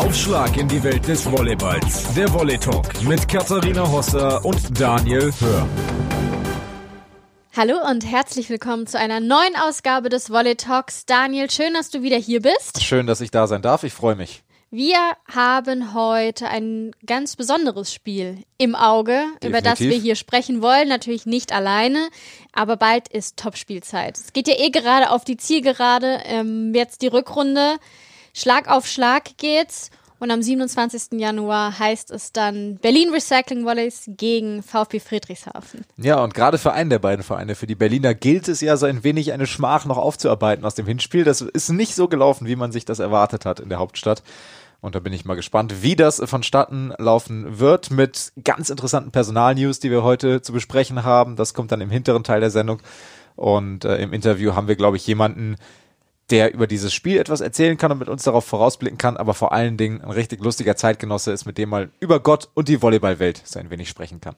[0.00, 2.14] Aufschlag in die Welt des Volleyballs.
[2.14, 5.68] Der Volley Talk mit Katharina Hosser und Daniel Hör.
[7.54, 11.04] Hallo und herzlich willkommen zu einer neuen Ausgabe des Volley Talks.
[11.04, 12.82] Daniel, schön, dass du wieder hier bist.
[12.82, 13.84] Schön, dass ich da sein darf.
[13.84, 14.42] Ich freue mich.
[14.70, 14.96] Wir
[15.30, 19.12] haben heute ein ganz besonderes Spiel im Auge,
[19.42, 19.48] Definitiv.
[19.50, 20.88] über das wir hier sprechen wollen.
[20.88, 22.08] Natürlich nicht alleine,
[22.54, 24.16] aber bald ist Topspielzeit.
[24.16, 26.20] Es geht ja eh gerade auf die Zielgerade.
[26.24, 27.76] Ähm, jetzt die Rückrunde.
[28.34, 29.90] Schlag auf Schlag geht's.
[30.20, 31.18] Und am 27.
[31.18, 35.86] Januar heißt es dann Berlin Recycling Volleys gegen VfB Friedrichshafen.
[35.96, 38.84] Ja, und gerade für einen der beiden Vereine, für die Berliner, gilt es ja so
[38.84, 41.24] ein wenig eine Schmach noch aufzuarbeiten aus dem Hinspiel.
[41.24, 44.22] Das ist nicht so gelaufen, wie man sich das erwartet hat in der Hauptstadt.
[44.82, 49.80] Und da bin ich mal gespannt, wie das vonstatten laufen wird mit ganz interessanten Personalnews,
[49.80, 51.36] die wir heute zu besprechen haben.
[51.36, 52.82] Das kommt dann im hinteren Teil der Sendung.
[53.36, 55.56] Und äh, im Interview haben wir, glaube ich, jemanden,
[56.30, 59.52] der über dieses Spiel etwas erzählen kann und mit uns darauf vorausblicken kann, aber vor
[59.52, 63.42] allen Dingen ein richtig lustiger Zeitgenosse ist, mit dem mal über Gott und die Volleyballwelt
[63.44, 64.36] so ein wenig sprechen kann.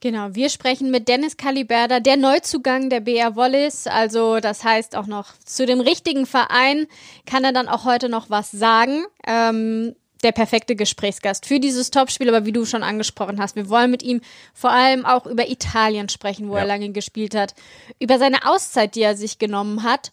[0.00, 3.88] Genau, wir sprechen mit Dennis Kaliberda, der Neuzugang der BR Wallis.
[3.88, 6.86] Also das heißt auch noch zu dem richtigen Verein
[7.26, 9.04] kann er dann auch heute noch was sagen.
[9.26, 13.90] Ähm, der perfekte Gesprächsgast für dieses Topspiel, aber wie du schon angesprochen hast, wir wollen
[13.90, 14.20] mit ihm
[14.52, 16.60] vor allem auch über Italien sprechen, wo ja.
[16.60, 17.54] er lange gespielt hat,
[18.00, 20.10] über seine Auszeit, die er sich genommen hat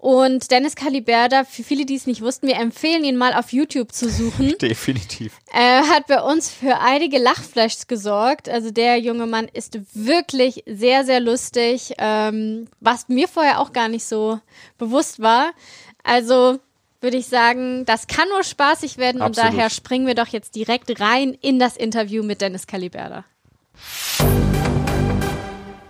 [0.00, 3.92] und Dennis Caliberda, für viele, die es nicht wussten, wir empfehlen ihn mal auf YouTube
[3.92, 4.54] zu suchen.
[4.60, 5.32] Definitiv.
[5.52, 8.48] Er hat bei uns für einige Lachflashs gesorgt.
[8.48, 13.88] Also der junge Mann ist wirklich sehr, sehr lustig, ähm, was mir vorher auch gar
[13.88, 14.38] nicht so
[14.78, 15.50] bewusst war.
[16.04, 16.60] Also
[17.00, 19.50] würde ich sagen, das kann nur spaßig werden Absolut.
[19.50, 23.24] und daher springen wir doch jetzt direkt rein in das Interview mit Dennis Caliberda.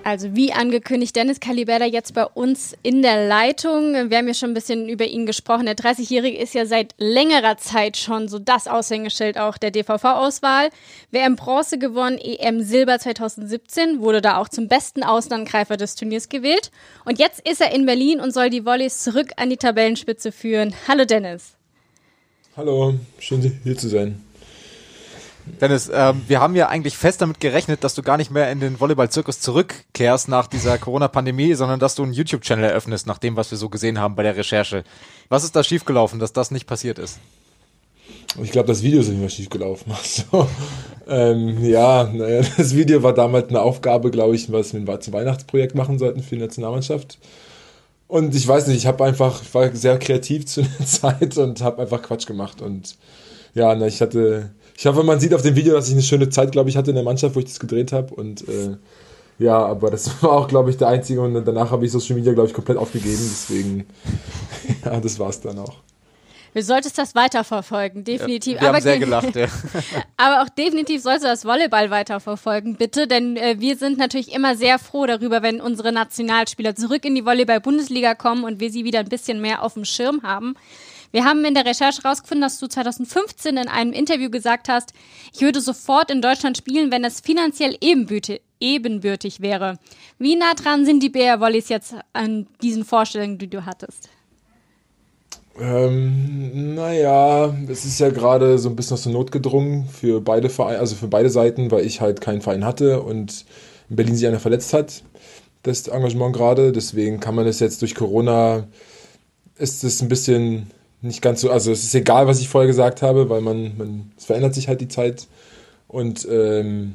[0.08, 3.92] Also wie angekündigt, Dennis Caliberda jetzt bei uns in der Leitung.
[4.08, 5.66] Wir haben ja schon ein bisschen über ihn gesprochen.
[5.66, 10.70] Der 30-Jährige ist ja seit längerer Zeit schon so das Aushängeschild auch der DVV-Auswahl.
[11.10, 16.70] WM Bronze gewonnen, EM Silber 2017, wurde da auch zum besten Auslandgreifer des Turniers gewählt.
[17.04, 20.72] Und jetzt ist er in Berlin und soll die Volleys zurück an die Tabellenspitze führen.
[20.88, 21.52] Hallo Dennis.
[22.56, 24.24] Hallo, schön hier zu sein.
[25.60, 28.60] Dennis, ähm, wir haben ja eigentlich fest damit gerechnet, dass du gar nicht mehr in
[28.60, 33.50] den Volleyball-Zirkus zurückkehrst nach dieser Corona-Pandemie, sondern dass du einen YouTube-Channel eröffnest, nach dem, was
[33.50, 34.84] wir so gesehen haben bei der Recherche.
[35.28, 37.18] Was ist da schiefgelaufen, dass das nicht passiert ist?
[38.42, 39.92] Ich glaube, das Video ist nicht mehr schiefgelaufen.
[39.98, 40.48] Also,
[41.08, 45.74] ähm, ja, naja, das Video war damals eine Aufgabe, glaube ich, was wir zum Weihnachtsprojekt
[45.74, 47.18] machen sollten für die Nationalmannschaft.
[48.06, 51.60] Und ich weiß nicht, ich habe einfach, ich war sehr kreativ zu der Zeit und
[51.62, 52.60] habe einfach Quatsch gemacht.
[52.60, 52.96] Und
[53.54, 56.28] ja, na, ich hatte ich hoffe, man sieht auf dem Video, dass ich eine schöne
[56.28, 58.14] Zeit, glaube ich, hatte in der Mannschaft, wo ich das gedreht habe.
[58.14, 58.76] Und äh,
[59.40, 61.20] ja, aber das war auch, glaube ich, der einzige.
[61.20, 63.18] Und danach habe ich Social Media, glaube ich, komplett aufgegeben.
[63.18, 63.86] Deswegen,
[64.84, 65.74] ja, das war es dann auch.
[66.54, 68.54] Du solltest das weiterverfolgen, definitiv.
[68.54, 69.46] Ja, wir aber haben sehr gelacht, ja.
[70.16, 74.56] aber auch definitiv sollst du das Volleyball weiterverfolgen, bitte, denn äh, wir sind natürlich immer
[74.56, 79.00] sehr froh darüber, wenn unsere Nationalspieler zurück in die Volleyball-Bundesliga kommen und wir sie wieder
[79.00, 80.54] ein bisschen mehr auf dem Schirm haben.
[81.10, 84.92] Wir haben in der Recherche herausgefunden, dass du 2015 in einem Interview gesagt hast,
[85.32, 89.78] ich würde sofort in Deutschland spielen, wenn es finanziell ebenbürtig wäre.
[90.18, 94.10] Wie nah dran sind die BR Volleys jetzt an diesen Vorstellungen, die du hattest?
[95.60, 100.50] Ähm, naja, es ist ja gerade so ein bisschen aus der Not gedrungen für beide
[100.50, 103.44] Vereine, also für beide Seiten, weil ich halt keinen Verein hatte und
[103.90, 105.02] in Berlin sich einer verletzt hat,
[105.64, 106.70] das Engagement gerade.
[106.70, 108.68] Deswegen kann man es jetzt durch Corona,
[109.56, 113.02] ist es ein bisschen nicht ganz so, also es ist egal, was ich vorher gesagt
[113.02, 115.26] habe, weil man, man es verändert sich halt die Zeit.
[115.86, 116.94] Und ähm,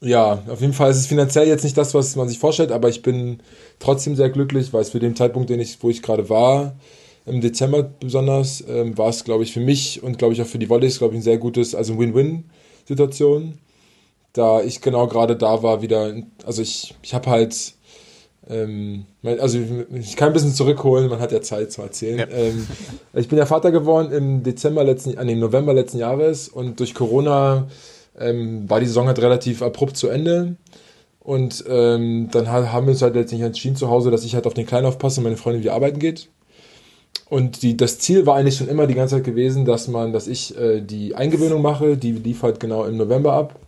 [0.00, 2.88] ja, auf jeden Fall ist es finanziell jetzt nicht das, was man sich vorstellt, aber
[2.88, 3.40] ich bin
[3.78, 6.76] trotzdem sehr glücklich, weil es für den Zeitpunkt, den ich, wo ich gerade war,
[7.26, 10.58] im Dezember besonders, ähm, war es, glaube ich, für mich und glaube ich auch für
[10.58, 13.58] die Volleys, glaube ich, ein sehr gutes, also Win-Win-Situation.
[14.32, 16.14] Da ich genau gerade da war, wieder,
[16.46, 17.74] also ich, ich habe halt
[18.48, 19.58] ähm, also
[19.92, 22.18] ich kann ein bisschen zurückholen, man hat ja Zeit zu erzählen.
[22.18, 22.26] Ja.
[22.30, 22.66] Ähm,
[23.14, 26.94] ich bin ja Vater geworden im Dezember letzten, äh, im November letzten Jahres und durch
[26.94, 27.68] Corona
[28.18, 30.56] ähm, war die Saison halt relativ abrupt zu Ende.
[31.20, 34.54] Und ähm, dann haben wir uns halt letztlich entschieden zu Hause, dass ich halt auf
[34.54, 36.28] den Kleinen aufpasse und meine Freundin wieder arbeiten geht.
[37.28, 40.26] Und die, das Ziel war eigentlich schon immer die ganze Zeit gewesen, dass man, dass
[40.26, 43.58] ich äh, die Eingewöhnung mache, die lief halt genau im November ab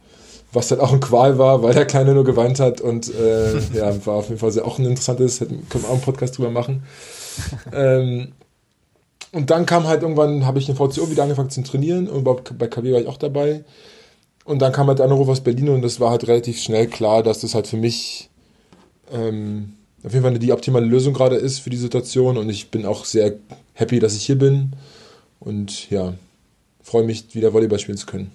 [0.53, 4.07] was dann auch ein Qual war, weil der Kleine nur geweint hat und äh, ja,
[4.07, 6.83] war auf jeden Fall sehr, auch ein interessantes, können wir auch einen Podcast drüber machen.
[7.73, 8.33] ähm,
[9.33, 12.67] und dann kam halt irgendwann, habe ich den VCO wieder angefangen zu trainieren und bei
[12.67, 13.65] KW war ich auch dabei.
[14.45, 17.23] Und dann kam halt der Anruf aus Berlin und es war halt relativ schnell klar,
[17.23, 18.29] dass das halt für mich
[19.13, 22.87] ähm, auf jeden Fall die optimale Lösung gerade ist für die Situation und ich bin
[22.87, 23.35] auch sehr
[23.75, 24.73] happy, dass ich hier bin.
[25.39, 26.15] Und ja,
[26.83, 28.33] freue mich, wieder Volleyball spielen zu können.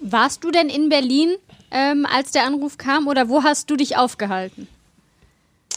[0.00, 1.34] Warst du denn in Berlin,
[1.70, 4.68] ähm, als der Anruf kam, oder wo hast du dich aufgehalten?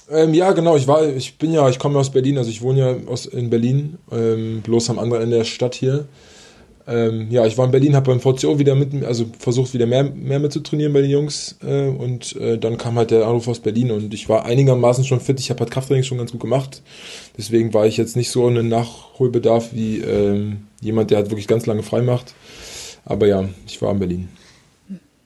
[0.09, 0.75] Ähm, ja, genau.
[0.75, 3.49] Ich war, ich bin ja, ich komme aus Berlin, also ich wohne ja aus, in
[3.49, 6.07] Berlin, ähm, bloß am anderen Ende der Stadt hier.
[6.87, 10.03] Ähm, ja, ich war in Berlin, habe beim VCO wieder mit, also versucht wieder mehr,
[10.03, 13.91] mehr mitzutrainieren bei den Jungs äh, und äh, dann kam halt der Anruf aus Berlin
[13.91, 15.39] und ich war einigermaßen schon fit.
[15.39, 16.81] Ich habe halt Krafttraining schon ganz gut gemacht,
[17.37, 21.67] deswegen war ich jetzt nicht so einen Nachholbedarf wie ähm, jemand, der halt wirklich ganz
[21.67, 22.33] lange frei macht.
[23.05, 24.29] Aber ja, ich war in Berlin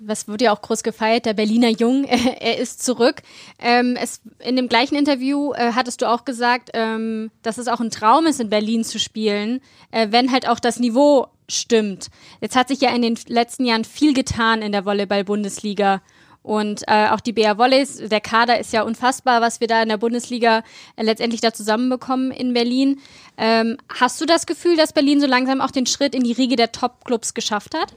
[0.05, 3.21] was wurde ja auch groß gefeiert, der Berliner Jung, er ist zurück.
[3.59, 7.79] Ähm, es, in dem gleichen Interview äh, hattest du auch gesagt, ähm, dass es auch
[7.79, 9.61] ein Traum ist, in Berlin zu spielen,
[9.91, 12.07] äh, wenn halt auch das Niveau stimmt.
[12.41, 16.01] Jetzt hat sich ja in den letzten Jahren viel getan in der Volleyball-Bundesliga.
[16.41, 19.87] Und äh, auch die BR Volleys, der Kader ist ja unfassbar, was wir da in
[19.87, 20.61] der Bundesliga
[20.97, 22.99] äh, letztendlich da zusammenbekommen in Berlin.
[23.37, 26.57] Ähm, hast du das Gefühl, dass Berlin so langsam auch den Schritt in die Riege
[26.57, 27.95] der Top-Clubs geschafft hat?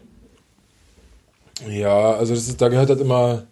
[1.64, 3.46] Ja, also das ist, da gehört halt immer.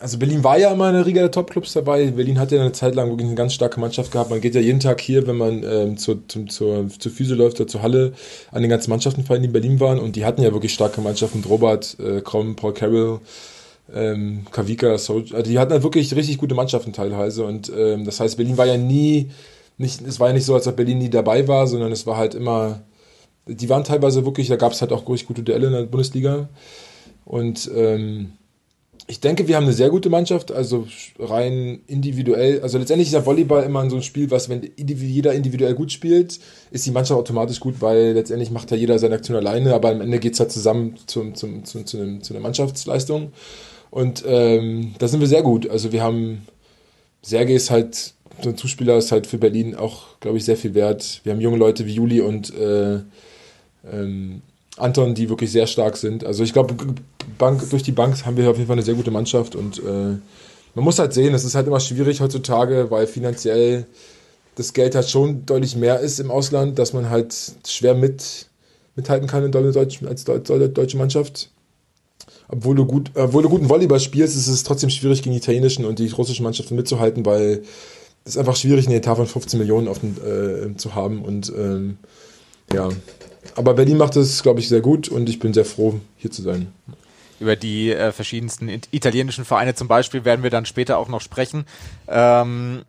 [0.00, 2.12] Also Berlin war ja immer eine Riga der Topclubs dabei.
[2.12, 4.30] Berlin hat ja eine Zeit lang wirklich eine ganz starke Mannschaft gehabt.
[4.30, 7.58] Man geht ja jeden Tag hier, wenn man ähm, zur, zum, zur, zur Füße läuft
[7.60, 8.12] oder zur Halle,
[8.52, 9.98] an den ganzen Mannschaften die in Berlin waren.
[9.98, 11.42] Und die hatten ja wirklich starke Mannschaften.
[11.44, 13.20] Robert, äh, Krom, Paul Carroll,
[13.92, 17.44] ähm, Kavika, so, also die hatten halt wirklich richtig gute Mannschaften teilweise.
[17.44, 19.30] Und ähm, das heißt, Berlin war ja nie,
[19.78, 22.16] nicht, es war ja nicht so, als ob Berlin nie dabei war, sondern es war
[22.16, 22.82] halt immer
[23.48, 26.48] die waren teilweise wirklich, da gab es halt auch richtig gute Duelle in der Bundesliga.
[27.24, 28.32] Und ähm,
[29.10, 30.86] ich denke, wir haben eine sehr gute Mannschaft, also
[31.18, 32.60] rein individuell.
[32.60, 36.38] Also letztendlich ist ja Volleyball immer so ein Spiel, was, wenn jeder individuell gut spielt,
[36.70, 40.02] ist die Mannschaft automatisch gut, weil letztendlich macht ja jeder seine Aktion alleine, aber am
[40.02, 43.32] Ende geht es halt zusammen zum, zum, zum, zu, einem, zu einer Mannschaftsleistung.
[43.90, 45.70] Und ähm, da sind wir sehr gut.
[45.70, 46.46] Also wir haben,
[47.22, 48.12] Sergei ist halt,
[48.42, 51.22] so ein Zuspieler ist halt für Berlin auch, glaube ich, sehr viel wert.
[51.24, 53.00] Wir haben junge Leute wie Juli und äh,
[53.92, 54.42] ähm,
[54.76, 56.24] Anton, die wirklich sehr stark sind.
[56.24, 56.74] Also ich glaube,
[57.38, 60.16] Bank, durch die Bank haben wir auf jeden Fall eine sehr gute Mannschaft und äh,
[60.74, 63.86] man muss halt sehen, es ist halt immer schwierig heutzutage, weil finanziell
[64.54, 67.34] das Geld halt schon deutlich mehr ist im Ausland, dass man halt
[67.66, 68.46] schwer mit,
[68.96, 71.50] mithalten kann in Deutsch, als deutsche Mannschaft.
[72.48, 75.84] Obwohl du, gut, obwohl du guten Volleyball spielst, ist es trotzdem schwierig gegen die italienischen
[75.84, 77.62] und die russischen Mannschaften mitzuhalten, weil
[78.24, 81.98] es einfach schwierig, eine Etat von 15 Millionen auf den, äh, zu haben und ähm,
[82.72, 82.88] ja,
[83.56, 86.42] aber Berlin macht es, glaube ich, sehr gut und ich bin sehr froh, hier zu
[86.42, 86.72] sein.
[87.40, 91.66] Über die äh, verschiedensten italienischen Vereine zum Beispiel werden wir dann später auch noch sprechen.
[92.08, 92.82] Ähm,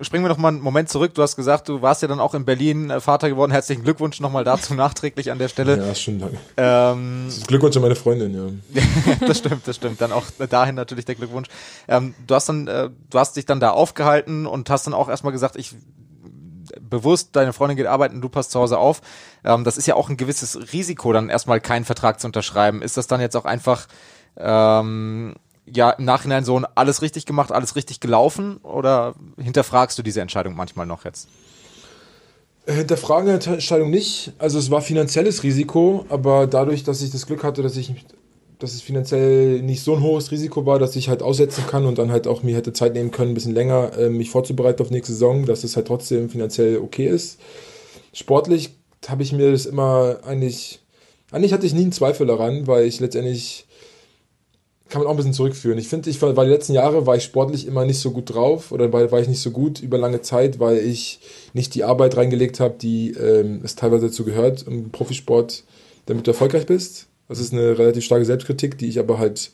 [0.00, 1.14] springen wir noch mal einen Moment zurück.
[1.14, 3.52] Du hast gesagt, du warst ja dann auch in Berlin äh, Vater geworden.
[3.52, 5.78] Herzlichen Glückwunsch nochmal dazu nachträglich an der Stelle.
[5.78, 6.36] Ja, schön, danke.
[6.56, 8.82] Ähm, Glückwunsch an meine Freundin, ja.
[9.26, 10.00] das stimmt, das stimmt.
[10.00, 11.48] Dann auch dahin natürlich der Glückwunsch.
[11.88, 15.08] Ähm, du hast dann, äh, du hast dich dann da aufgehalten und hast dann auch
[15.08, 15.74] erstmal gesagt, ich
[16.94, 19.00] bewusst, deine Freundin geht arbeiten, du passt zu Hause auf.
[19.44, 22.82] Ähm, das ist ja auch ein gewisses Risiko, dann erstmal keinen Vertrag zu unterschreiben.
[22.82, 23.86] Ist das dann jetzt auch einfach
[24.36, 25.34] ähm,
[25.66, 30.20] ja im Nachhinein so ein alles richtig gemacht, alles richtig gelaufen oder hinterfragst du diese
[30.20, 31.28] Entscheidung manchmal noch jetzt?
[32.66, 34.32] Hinterfragen der Entscheidung nicht.
[34.38, 37.92] Also es war finanzielles Risiko, aber dadurch, dass ich das Glück hatte, dass ich
[38.64, 41.98] dass es finanziell nicht so ein hohes Risiko war, dass ich halt aussetzen kann und
[41.98, 44.90] dann halt auch mir hätte Zeit nehmen können, ein bisschen länger äh, mich vorzubereiten auf
[44.90, 47.38] nächste Saison, dass es halt trotzdem finanziell okay ist.
[48.14, 48.70] Sportlich
[49.06, 50.80] habe ich mir das immer eigentlich,
[51.30, 53.66] eigentlich hatte ich nie einen Zweifel daran, weil ich letztendlich
[54.88, 55.78] kann man auch ein bisschen zurückführen.
[55.78, 58.32] Ich finde, ich war, war die letzten Jahre war ich sportlich immer nicht so gut
[58.32, 61.20] drauf oder war, war ich nicht so gut über lange Zeit, weil ich
[61.52, 65.64] nicht die Arbeit reingelegt habe, die ähm, es teilweise dazu gehört im Profisport,
[66.06, 67.08] damit du erfolgreich bist.
[67.28, 69.50] Das ist eine relativ starke Selbstkritik, die ich aber halt.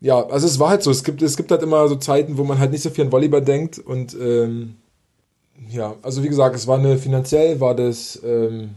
[0.00, 0.90] Ja, also es war halt so.
[0.90, 3.12] Es gibt, es gibt halt immer so Zeiten, wo man halt nicht so viel an
[3.12, 3.78] Volleyball denkt.
[3.78, 4.76] Und ähm,
[5.70, 8.70] ja, also wie gesagt, es war eine finanziell, war das, ähm,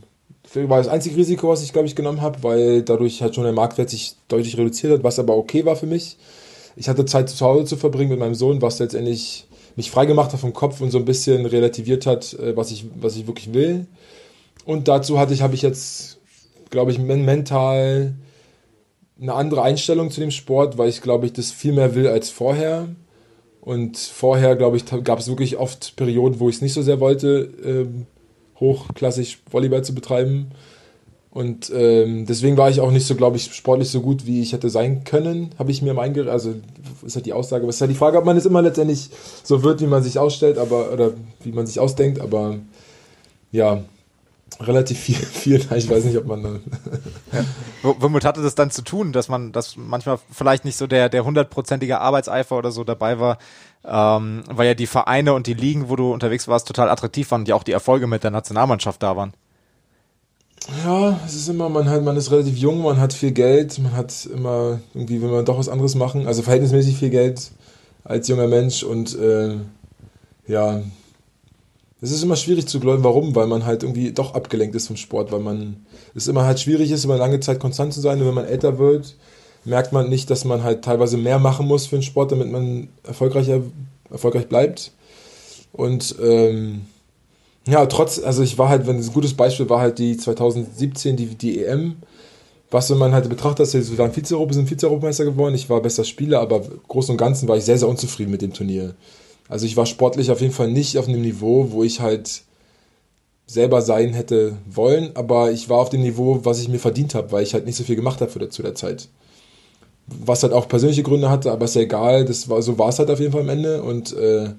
[0.54, 3.54] war das einzige Risiko, was ich, glaube ich, genommen habe, weil dadurch halt schon der
[3.54, 6.18] Marktwert sich deutlich reduziert hat, was aber okay war für mich.
[6.76, 9.46] Ich hatte Zeit zu Hause zu verbringen mit meinem Sohn, was letztendlich
[9.76, 13.16] mich freigemacht hat vom Kopf und so ein bisschen relativiert hat, äh, was ich, was
[13.16, 13.86] ich wirklich will.
[14.66, 16.19] Und dazu hatte ich, habe ich jetzt
[16.70, 18.14] glaube ich, mental
[19.22, 22.30] eine andere Einstellung zu dem Sport, weil ich, glaube ich, das viel mehr will als
[22.30, 22.88] vorher.
[23.62, 27.00] Und vorher, glaube ich, gab es wirklich oft Perioden, wo ich es nicht so sehr
[27.00, 28.06] wollte, ähm,
[28.60, 30.52] hochklassig Volleyball zu betreiben.
[31.32, 34.54] Und ähm, deswegen war ich auch nicht so, glaube ich, sportlich so gut, wie ich
[34.54, 36.32] hätte sein können, habe ich mir mal eingeredet.
[36.32, 36.56] Also
[37.06, 39.10] ist halt die Aussage, was ist halt die Frage, ob man es immer letztendlich
[39.44, 41.12] so wird, wie man sich ausstellt, aber oder
[41.44, 42.58] wie man sich ausdenkt, aber
[43.52, 43.84] ja,
[44.60, 45.66] relativ viel, viel.
[45.76, 46.62] Ich weiß nicht, ob man.
[47.32, 47.46] ja.
[47.82, 51.26] Womit hatte das dann zu tun, dass man, dass manchmal vielleicht nicht so der der
[51.26, 53.38] hundertprozentige Arbeitseifer oder so dabei war,
[53.86, 57.46] ähm, weil ja die Vereine und die Ligen, wo du unterwegs warst, total attraktiv waren
[57.46, 59.34] ja auch die Erfolge mit der Nationalmannschaft da waren.
[60.86, 63.96] Ja, es ist immer, man hat, man ist relativ jung, man hat viel Geld, man
[63.96, 67.52] hat immer irgendwie, will man doch was anderes machen, also verhältnismäßig viel Geld
[68.04, 69.56] als junger Mensch und äh,
[70.48, 70.82] ja,
[72.02, 74.96] es ist immer schwierig zu glauben, warum, weil man halt irgendwie doch abgelenkt ist vom
[74.96, 78.28] Sport, weil man es immer halt schwierig ist, über lange Zeit konstant zu sein und
[78.28, 79.16] wenn man älter wird,
[79.66, 82.88] merkt man nicht, dass man halt teilweise mehr machen muss für den Sport, damit man
[83.04, 83.62] erfolgreicher,
[84.10, 84.94] erfolgreich bleibt.
[85.74, 86.82] Und ähm,
[87.68, 91.36] ja, trotz, also ich war halt, wenn ein gutes Beispiel war halt die 2017, die,
[91.36, 91.98] die EM,
[92.72, 96.40] was wenn man halt betrachtet, dass wir waren sind Vize-Europameister geworden, ich war bester Spieler,
[96.40, 98.96] aber im Großen und Ganzen war ich sehr, sehr unzufrieden mit dem Turnier.
[99.50, 102.44] Also ich war sportlich auf jeden Fall nicht auf einem Niveau, wo ich halt
[103.48, 107.32] selber sein hätte wollen, aber ich war auf dem Niveau, was ich mir verdient habe,
[107.32, 109.10] weil ich halt nicht so viel gemacht habe zu der Zeit.
[110.06, 113.00] Was halt auch persönliche Gründe hatte, aber ist ja egal, das war, so war es
[113.00, 114.52] halt auf jeden Fall am Ende und äh,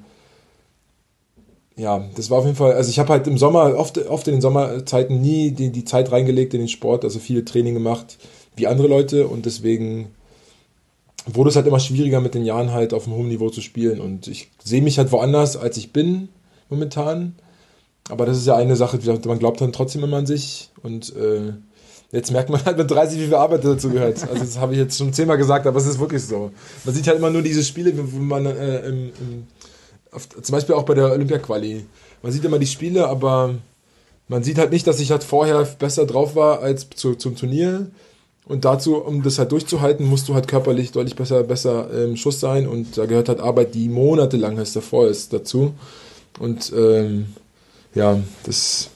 [1.76, 4.34] ja, das war auf jeden Fall, also ich habe halt im Sommer, oft, oft in
[4.34, 8.18] den Sommerzeiten nie die, die Zeit reingelegt in den Sport, also viele Training gemacht
[8.56, 10.10] wie andere Leute und deswegen
[11.26, 14.00] wurde es halt immer schwieriger mit den Jahren halt auf einem hohen Niveau zu spielen
[14.00, 16.28] und ich sehe mich halt woanders, als ich bin
[16.68, 17.34] momentan,
[18.08, 21.52] aber das ist ja eine Sache, man glaubt dann trotzdem immer an sich und äh,
[22.12, 24.22] jetzt merkt man halt mit 30, wie viel Arbeit dazu gehört.
[24.28, 26.50] Also das habe ich jetzt schon zehnmal gesagt, aber es ist wirklich so.
[26.84, 29.46] Man sieht halt immer nur diese Spiele, wo man äh, im, im
[30.12, 31.86] auf, zum Beispiel auch bei der Olympia-Quali.
[32.22, 33.54] Man sieht immer die Spiele, aber
[34.28, 37.90] man sieht halt nicht, dass ich halt vorher besser drauf war als zu, zum Turnier.
[38.50, 42.40] Und dazu, um das halt durchzuhalten, musst du halt körperlich deutlich besser, besser im Schuss
[42.40, 42.66] sein.
[42.66, 45.72] Und da gehört halt Arbeit, die monatelang heißt davor ist, dazu.
[46.40, 47.26] Und ähm,
[47.94, 48.90] ja, das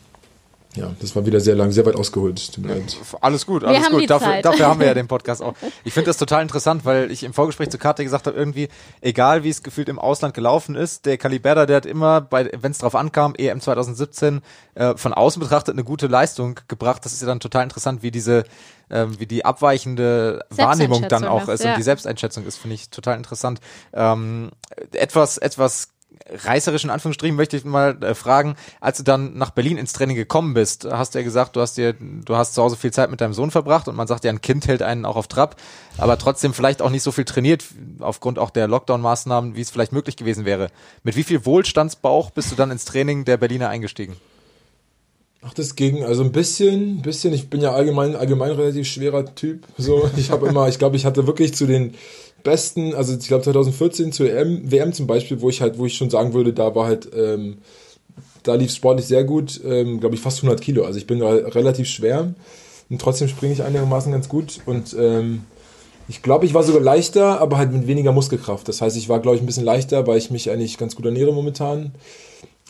[0.76, 2.52] ja, das war wieder sehr lang, sehr weit ausgeholt.
[2.52, 2.96] Tut mir leid.
[3.20, 4.11] Alles gut, alles gut.
[4.11, 5.54] Dafür, dafür, haben wir ja den Podcast auch.
[5.84, 8.68] Ich finde das total interessant, weil ich im Vorgespräch zu Karte gesagt habe, irgendwie,
[9.00, 12.78] egal wie es gefühlt im Ausland gelaufen ist, der Caliberda, der hat immer, wenn es
[12.78, 14.40] drauf ankam, EM 2017,
[14.75, 17.04] äh, von außen betrachtet eine gute Leistung gebracht.
[17.04, 18.42] Das ist ja dann total interessant, wie diese,
[18.91, 21.73] ähm, wie die abweichende Wahrnehmung dann auch ist, ist ja.
[21.73, 23.61] und die Selbsteinschätzung ist, finde ich total interessant.
[23.93, 24.50] Ähm,
[24.93, 25.88] etwas, etwas
[26.31, 30.55] reißerischen Anführungsstrichen möchte ich mal äh, fragen, als du dann nach Berlin ins Training gekommen
[30.55, 33.21] bist, hast du ja gesagt, du hast dir, du hast zu Hause viel Zeit mit
[33.21, 35.57] deinem Sohn verbracht und man sagt ja, ein Kind hält einen auch auf Trab,
[35.99, 37.64] aber trotzdem vielleicht auch nicht so viel trainiert,
[38.00, 40.69] aufgrund auch der Lockdown-Maßnahmen, wie es vielleicht möglich gewesen wäre.
[41.03, 44.17] Mit wie viel Wohlstandsbauch bist du dann ins Training der Berliner eingestiegen?
[45.46, 47.34] Ach, das ging also ein bisschen, bisschen.
[47.34, 49.66] Ich bin ja allgemein, allgemein relativ schwerer Typ.
[49.76, 51.94] So, ich habe immer, ich glaube, ich hatte wirklich zu den
[52.42, 55.96] besten, also ich glaube 2014 zur EM, WM zum Beispiel, wo ich halt, wo ich
[55.96, 57.58] schon sagen würde, da war halt, ähm,
[58.42, 60.84] da lief sportlich sehr gut, ähm, glaube ich fast 100 Kilo.
[60.84, 62.34] Also ich bin relativ schwer
[62.90, 65.42] und trotzdem springe ich einigermaßen ganz gut und ähm,
[66.06, 68.68] ich glaube, ich war sogar leichter, aber halt mit weniger Muskelkraft.
[68.68, 71.06] Das heißt, ich war, glaube ich, ein bisschen leichter, weil ich mich eigentlich ganz gut
[71.06, 71.92] ernähre momentan.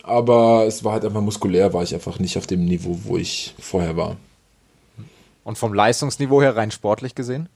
[0.07, 3.55] Aber es war halt einfach muskulär, war ich einfach nicht auf dem Niveau, wo ich
[3.59, 4.17] vorher war.
[5.45, 7.49] Und vom Leistungsniveau her rein sportlich gesehen?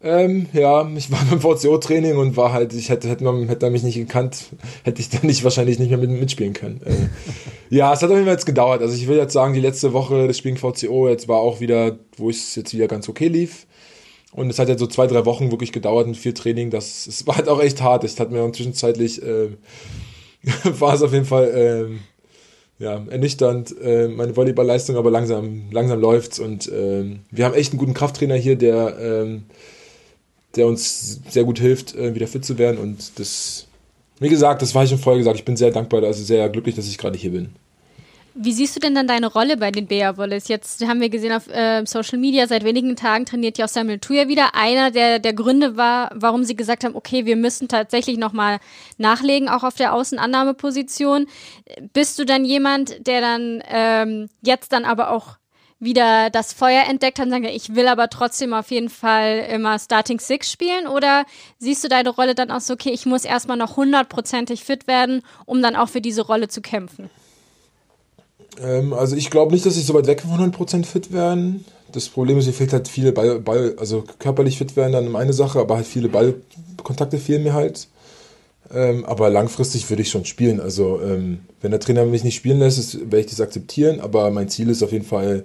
[0.00, 3.70] Ähm, ja, ich war beim VCO-Training und war halt, ich hätte, hätte, man, hätte er
[3.70, 4.46] mich nicht gekannt,
[4.84, 6.80] hätte ich dann nicht wahrscheinlich nicht mehr mit, mitspielen können.
[6.84, 8.80] Äh, ja, es hat auf jeden Fall jetzt gedauert.
[8.80, 11.98] Also ich will jetzt sagen, die letzte Woche des Spielen VCO jetzt war auch wieder,
[12.16, 13.66] wo es jetzt wieder ganz okay lief.
[14.32, 16.70] Und es hat jetzt so zwei, drei Wochen wirklich gedauert mit viel Training.
[16.70, 18.04] Das, es war halt auch echt hart.
[18.04, 19.48] Ich hatte mir zwischenzeitlich, äh,
[20.64, 26.38] war es auf jeden Fall, äh, ja, ernüchternd, äh, meine Volleyballleistung, aber langsam, langsam läuft's
[26.38, 29.38] und äh, wir haben echt einen guten Krafttrainer hier, der, äh,
[30.56, 32.78] der uns sehr gut hilft, äh, wieder fit zu werden.
[32.78, 33.66] Und das,
[34.18, 36.74] wie gesagt, das war ich schon vorher gesagt, ich bin sehr dankbar, also sehr glücklich,
[36.74, 37.50] dass ich gerade hier bin.
[38.34, 40.46] Wie siehst du denn dann deine Rolle bei den Bea Wolles?
[40.46, 43.98] Jetzt haben wir gesehen auf äh, Social Media, seit wenigen Tagen trainiert ja auch Samuel
[43.98, 44.54] Tuya wieder.
[44.54, 48.60] Einer der, der Gründe war, warum sie gesagt haben, okay, wir müssen tatsächlich nochmal
[48.98, 51.26] nachlegen, auch auf der Außenannahmeposition.
[51.92, 55.36] Bist du dann jemand, der dann ähm, jetzt dann aber auch
[55.80, 59.78] wieder das Feuer entdeckt hat und sagt, ich will aber trotzdem auf jeden Fall immer
[59.78, 60.86] Starting Six spielen?
[60.86, 61.24] Oder
[61.58, 65.22] siehst du deine Rolle dann auch so, okay, ich muss erstmal noch hundertprozentig fit werden,
[65.46, 67.10] um dann auch für diese Rolle zu kämpfen?
[68.62, 71.64] Ähm, also ich glaube nicht, dass ich so weit weg von 100% fit werden.
[71.92, 75.32] Das Problem ist, mir fehlt halt viele Ball, Ball, also körperlich fit werden dann eine
[75.32, 77.88] Sache, aber halt viele Ballkontakte fehlen mir halt.
[78.72, 80.60] Ähm, aber langfristig würde ich schon spielen.
[80.60, 84.00] Also ähm, wenn der Trainer mich nicht spielen lässt, werde ich das akzeptieren.
[84.00, 85.44] Aber mein Ziel ist auf jeden Fall,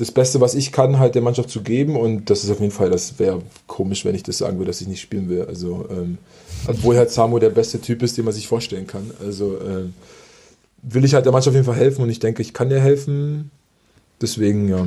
[0.00, 1.94] das Beste, was ich kann, halt der Mannschaft zu geben.
[1.96, 4.80] Und das ist auf jeden Fall, das wäre komisch, wenn ich das sagen würde, dass
[4.80, 5.44] ich nicht spielen will.
[5.44, 6.16] Also, ähm,
[6.66, 9.10] obwohl halt Samu der beste Typ ist, den man sich vorstellen kann.
[9.20, 9.92] Also ähm,
[10.82, 12.80] will ich halt der Mannschaft auf jeden Fall helfen und ich denke, ich kann dir
[12.80, 13.50] helfen.
[14.20, 14.86] Deswegen, ja,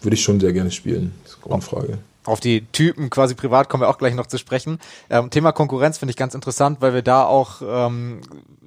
[0.00, 1.12] würde ich schon sehr gerne spielen.
[1.24, 1.98] Das ist Grundfrage.
[2.24, 4.78] auf die Typen quasi privat kommen wir auch gleich noch zu sprechen.
[5.10, 8.20] Ähm, Thema Konkurrenz finde ich ganz interessant, weil wir da auch ähm,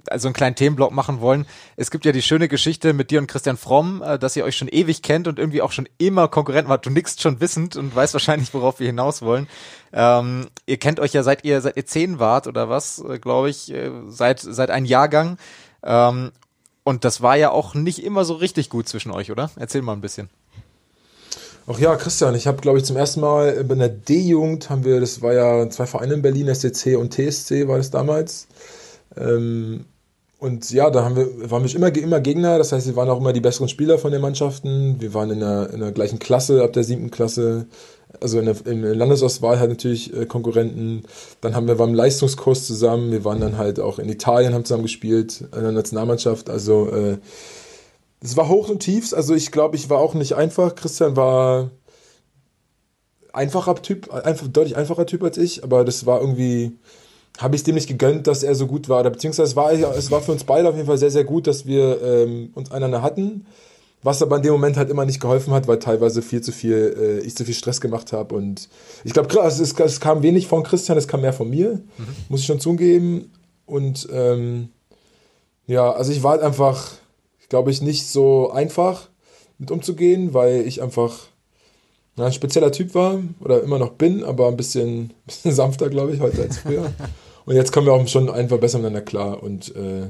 [0.10, 1.46] also einen kleinen Themenblock machen wollen.
[1.78, 4.58] Es gibt ja die schöne Geschichte mit dir und Christian Fromm, äh, dass ihr euch
[4.58, 6.86] schon ewig kennt und irgendwie auch schon immer Konkurrenten wart.
[6.86, 9.48] Du nickst schon wissend und weißt wahrscheinlich, worauf wir hinaus wollen.
[9.94, 13.50] Ähm, ihr kennt euch ja seit ihr seit ihr zehn wart oder was, äh, glaube
[13.50, 15.38] ich, äh, seit seit ein Jahrgang.
[15.84, 16.32] Ähm,
[16.86, 19.50] und das war ja auch nicht immer so richtig gut zwischen euch, oder?
[19.58, 20.30] Erzähl mal ein bisschen.
[21.68, 25.00] Ach ja, Christian, ich habe, glaube ich, zum ersten Mal in der D-Jugend haben wir,
[25.00, 28.48] das war ja zwei Vereine in Berlin, SCC und TSC war das damals.
[29.18, 29.86] Ähm,
[30.38, 33.20] und ja, da haben wir, waren wir immer, immer Gegner, das heißt, wir waren auch
[33.20, 35.02] immer die besseren Spieler von den Mannschaften.
[35.02, 37.66] Wir waren in der, in der gleichen Klasse, ab der siebten Klasse,
[38.22, 41.04] also in der, in der Landesauswahl halt natürlich äh, Konkurrenten.
[41.42, 44.66] Dann haben wir, waren im Leistungskurs zusammen, wir waren dann halt auch in Italien, haben
[44.66, 46.50] zusammen gespielt, in der Nationalmannschaft.
[46.50, 47.18] Also äh,
[48.22, 50.76] es war hoch und tiefs, also ich glaube, ich war auch nicht einfach.
[50.76, 51.70] Christian war
[53.34, 56.72] einfacher Typ, einfach deutlich einfacher Typ als ich, aber das war irgendwie,
[57.38, 59.02] habe ich dem nicht gegönnt, dass er so gut war.
[59.02, 61.48] Oder beziehungsweise es war, es war für uns beide auf jeden Fall sehr, sehr gut,
[61.48, 63.46] dass wir ähm, uns einander hatten.
[64.04, 66.96] Was aber in dem Moment halt immer nicht geholfen hat, weil teilweise viel zu viel,
[66.98, 68.36] äh, ich zu viel Stress gemacht habe.
[68.36, 68.70] Und
[69.04, 72.08] ich glaube, also es, es, kam wenig von Christian, es kam mehr von mir, mhm.
[72.30, 73.32] muss ich schon zugeben.
[73.66, 74.70] Und ähm,
[75.66, 76.92] ja, also ich war halt einfach,
[77.50, 79.10] glaube ich, nicht so einfach
[79.58, 81.28] mit umzugehen, weil ich einfach
[82.16, 86.14] na, ein spezieller Typ war oder immer noch bin, aber ein bisschen, bisschen sanfter, glaube
[86.14, 86.94] ich, heute als früher.
[87.46, 89.44] Und jetzt kommen wir auch schon einfach besser miteinander klar.
[89.44, 90.08] Und äh,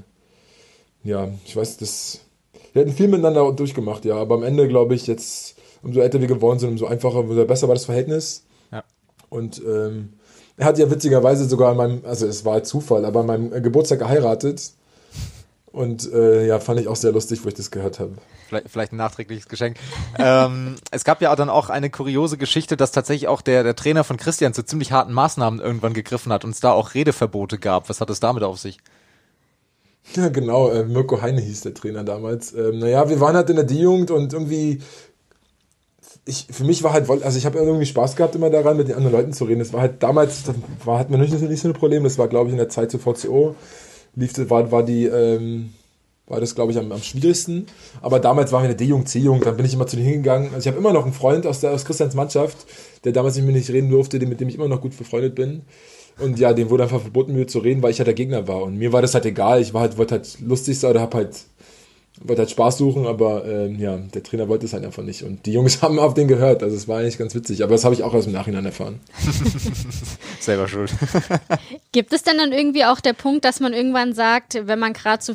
[1.03, 2.21] ja, ich weiß, das.
[2.75, 4.17] Wir hätten viel miteinander durchgemacht, ja.
[4.17, 7.69] Aber am Ende, glaube ich, jetzt, umso älter wir geworden sind, umso einfacher, umso besser
[7.69, 8.43] war das Verhältnis.
[8.69, 8.83] Ja.
[9.29, 10.09] Und ähm,
[10.57, 13.99] er hat ja witzigerweise sogar an meinem, also es war Zufall, aber an meinem Geburtstag
[13.99, 14.73] geheiratet.
[15.71, 18.11] Und äh, ja, fand ich auch sehr lustig, wo ich das gehört habe.
[18.49, 19.77] Vielleicht, vielleicht ein nachträgliches Geschenk.
[20.19, 24.03] ähm, es gab ja dann auch eine kuriose Geschichte, dass tatsächlich auch der, der Trainer
[24.03, 27.87] von Christian zu ziemlich harten Maßnahmen irgendwann gegriffen hat und es da auch Redeverbote gab.
[27.87, 28.79] Was hat es damit auf sich?
[30.13, 30.69] Ja, genau.
[30.69, 32.53] Äh, Mirko Heine hieß der Trainer damals.
[32.53, 34.81] Ähm, naja, wir waren halt in der D-Jugend und irgendwie
[36.25, 38.95] ich, für mich war halt, also ich habe irgendwie Spaß gehabt immer daran, mit den
[38.95, 39.59] anderen Leuten zu reden.
[39.59, 42.03] Das war halt damals, das war, hat man nicht, nicht so ein Problem.
[42.03, 43.55] Das war, glaube ich, in der Zeit zu VCO
[44.15, 45.73] lief, war, war die, ähm,
[46.25, 47.67] war das, glaube ich, am, am schwierigsten.
[48.01, 50.47] Aber damals waren wir in der D-Jugend, C-Jugend, dann bin ich immer zu denen hingegangen.
[50.47, 52.57] Also ich habe immer noch einen Freund aus, der, aus Christians Mannschaft,
[53.03, 55.61] der damals mit mir nicht reden durfte, mit dem ich immer noch gut befreundet bin.
[56.19, 58.47] Und ja, dem wurde einfach verboten, mit mir zu reden, weil ich halt der Gegner
[58.47, 58.63] war.
[58.63, 59.61] Und mir war das halt egal.
[59.61, 61.45] Ich war halt, wollte halt lustig sein oder hab halt
[62.21, 65.23] wollte halt Spaß suchen, aber ähm, ja, der Trainer wollte es halt einfach nicht.
[65.23, 66.63] Und die Jungs haben auf den gehört.
[66.63, 67.63] Also es war eigentlich ganz witzig.
[67.63, 68.99] Aber das habe ich auch aus dem Nachhinein erfahren.
[70.39, 70.93] Selber schuld.
[71.91, 75.23] Gibt es denn dann irgendwie auch der Punkt, dass man irgendwann sagt, wenn man gerade
[75.23, 75.33] so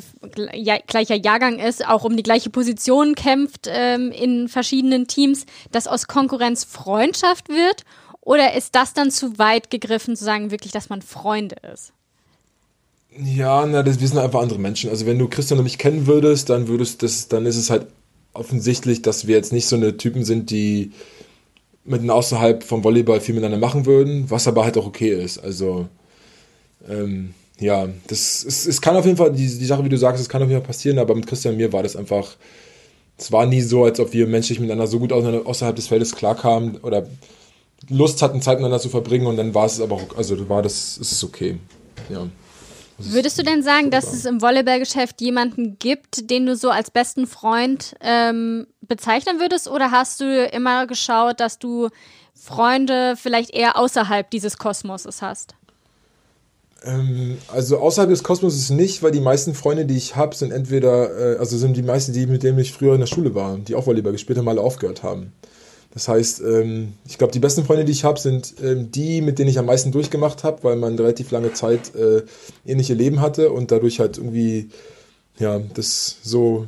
[0.53, 5.87] ja, gleicher Jahrgang ist, auch um die gleiche Position kämpft ähm, in verschiedenen Teams, dass
[5.87, 7.83] aus Konkurrenz Freundschaft wird?
[8.21, 11.91] Oder ist das dann zu weit gegriffen, zu sagen wirklich, dass man Freunde ist?
[13.17, 14.89] Ja, na, das, wir sind einfach andere Menschen.
[14.89, 17.87] Also wenn du Christian und mich kennen würdest, dann würdest das, dann ist es halt
[18.33, 20.91] offensichtlich, dass wir jetzt nicht so eine Typen sind, die
[21.83, 25.39] mitten außerhalb vom Volleyball viel miteinander machen würden, was aber halt auch okay ist.
[25.39, 25.87] Also
[26.87, 30.21] ähm, ja, das es, es kann auf jeden Fall, die, die Sache, wie du sagst,
[30.21, 32.35] es kann auf jeden Fall passieren, aber mit Christian und mir war das einfach,
[33.17, 36.77] es war nie so, als ob wir menschlich miteinander so gut außerhalb des Feldes klarkamen
[36.77, 37.07] oder
[37.89, 40.97] Lust hatten, Zeit miteinander zu verbringen und dann war es aber auch, also war das,
[40.97, 41.57] ist es okay.
[42.09, 42.27] Ja.
[42.97, 47.25] Würdest du denn sagen, dass es im Volleyballgeschäft jemanden gibt, den du so als besten
[47.25, 49.67] Freund ähm, bezeichnen würdest?
[49.67, 51.89] Oder hast du immer geschaut, dass du
[52.35, 55.55] Freunde vielleicht eher außerhalb dieses Kosmoses hast?
[56.83, 61.35] Ähm, also außerhalb des Kosmoses nicht, weil die meisten Freunde, die ich habe, sind entweder,
[61.35, 63.75] äh, also sind die meisten, die mit denen ich früher in der Schule war, die
[63.75, 65.33] auch Volleyball gespielt haben, alle aufgehört haben.
[65.93, 69.39] Das heißt, ähm, ich glaube, die besten Freunde, die ich habe, sind ähm, die, mit
[69.39, 72.23] denen ich am meisten durchgemacht habe, weil man relativ lange Zeit äh,
[72.65, 74.69] ähnliche Leben hatte und dadurch halt irgendwie,
[75.37, 76.65] ja, das so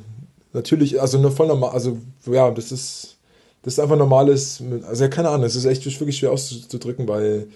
[0.52, 1.98] natürlich, also nur voll normal, also
[2.30, 3.18] ja, das ist,
[3.64, 7.48] das ist einfach normales, also ja, keine Ahnung, es ist echt wirklich schwer auszudrücken, weil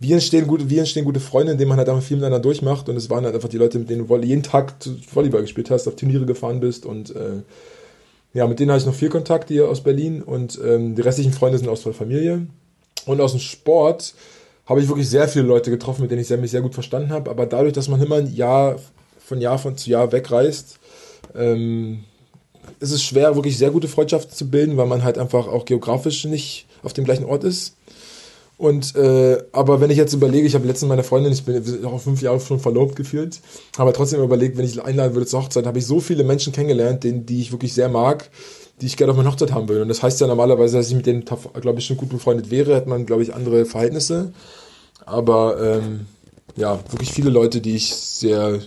[0.00, 2.96] wie entstehen gute, wie entstehen gute Freunde, indem man halt einfach viel miteinander durchmacht und
[2.96, 4.74] es waren halt einfach die Leute, mit denen du jeden Tag
[5.12, 7.42] Volleyball gespielt hast, auf Turniere gefahren bist und äh,
[8.32, 11.32] ja, mit denen habe ich noch viel Kontakt hier aus Berlin und ähm, die restlichen
[11.32, 12.46] Freunde sind aus der Familie.
[13.06, 14.14] Und aus dem Sport
[14.66, 17.10] habe ich wirklich sehr viele Leute getroffen, mit denen ich sehr, mich sehr gut verstanden
[17.10, 17.30] habe.
[17.30, 18.76] Aber dadurch, dass man immer ein Jahr
[19.18, 20.78] von Jahr von zu Jahr wegreist,
[21.34, 22.04] ähm,
[22.78, 26.24] ist es schwer, wirklich sehr gute Freundschaften zu bilden, weil man halt einfach auch geografisch
[26.24, 27.76] nicht auf dem gleichen Ort ist.
[28.60, 31.98] Und äh, aber wenn ich jetzt überlege, ich habe letztens meine Freundin, ich bin auch
[31.98, 33.40] fünf Jahre schon verlobt gefühlt,
[33.78, 37.02] aber trotzdem überlegt, wenn ich einladen würde zur Hochzeit, habe ich so viele Menschen kennengelernt,
[37.02, 38.28] denen, die ich wirklich sehr mag,
[38.82, 39.80] die ich gerne auf meine Hochzeit haben will.
[39.80, 42.74] Und das heißt ja normalerweise, dass ich mit denen, glaube ich, schon gut befreundet wäre,
[42.74, 44.34] hätte man, glaube ich, andere Verhältnisse.
[45.06, 46.00] Aber ähm,
[46.56, 48.58] ja, wirklich viele Leute, die ich sehr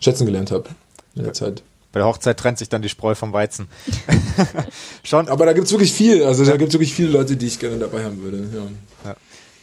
[0.00, 0.70] schätzen gelernt habe
[1.14, 1.62] in der Zeit.
[1.92, 3.68] Bei der Hochzeit trennt sich dann die Spreu vom Weizen.
[5.02, 5.28] Schon.
[5.28, 6.24] Aber da gibt es wirklich viel.
[6.24, 8.48] Also da gibt es wirklich viele Leute, die ich gerne dabei haben würde.
[8.54, 9.10] Ja.
[9.10, 9.16] Ja.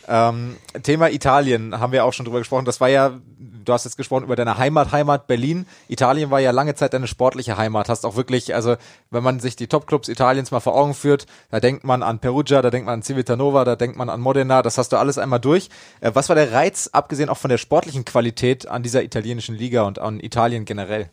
[0.10, 2.64] Ähm, Thema Italien haben wir auch schon drüber gesprochen.
[2.64, 5.66] Das war ja, du hast jetzt gesprochen über deine Heimat, Heimat Berlin.
[5.90, 7.90] Italien war ja lange Zeit deine sportliche Heimat.
[7.90, 8.78] Hast auch wirklich, also
[9.12, 12.62] wenn man sich die Topclubs Italiens mal vor Augen führt, da denkt man an Perugia,
[12.62, 14.62] da denkt man an Civitanova, da denkt man an Modena.
[14.62, 15.70] Das hast du alles einmal durch.
[16.00, 19.84] Äh, was war der Reiz, abgesehen auch von der sportlichen Qualität an dieser italienischen Liga
[19.84, 21.10] und an Italien generell?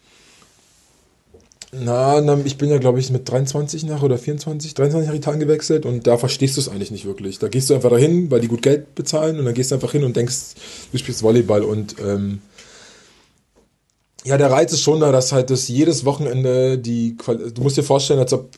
[1.80, 5.40] Na, na, ich bin ja, glaube ich, mit 23 nach oder 24, 23 nach Italien
[5.40, 7.38] gewechselt und da verstehst du es eigentlich nicht wirklich.
[7.38, 9.92] Da gehst du einfach dahin, weil die gut Geld bezahlen und dann gehst du einfach
[9.92, 10.54] hin und denkst,
[10.92, 12.42] du spielst Volleyball und ähm,
[14.24, 17.76] ja, der Reiz ist schon da, dass halt das jedes Wochenende die, Qual du musst
[17.76, 18.50] dir vorstellen, als ob,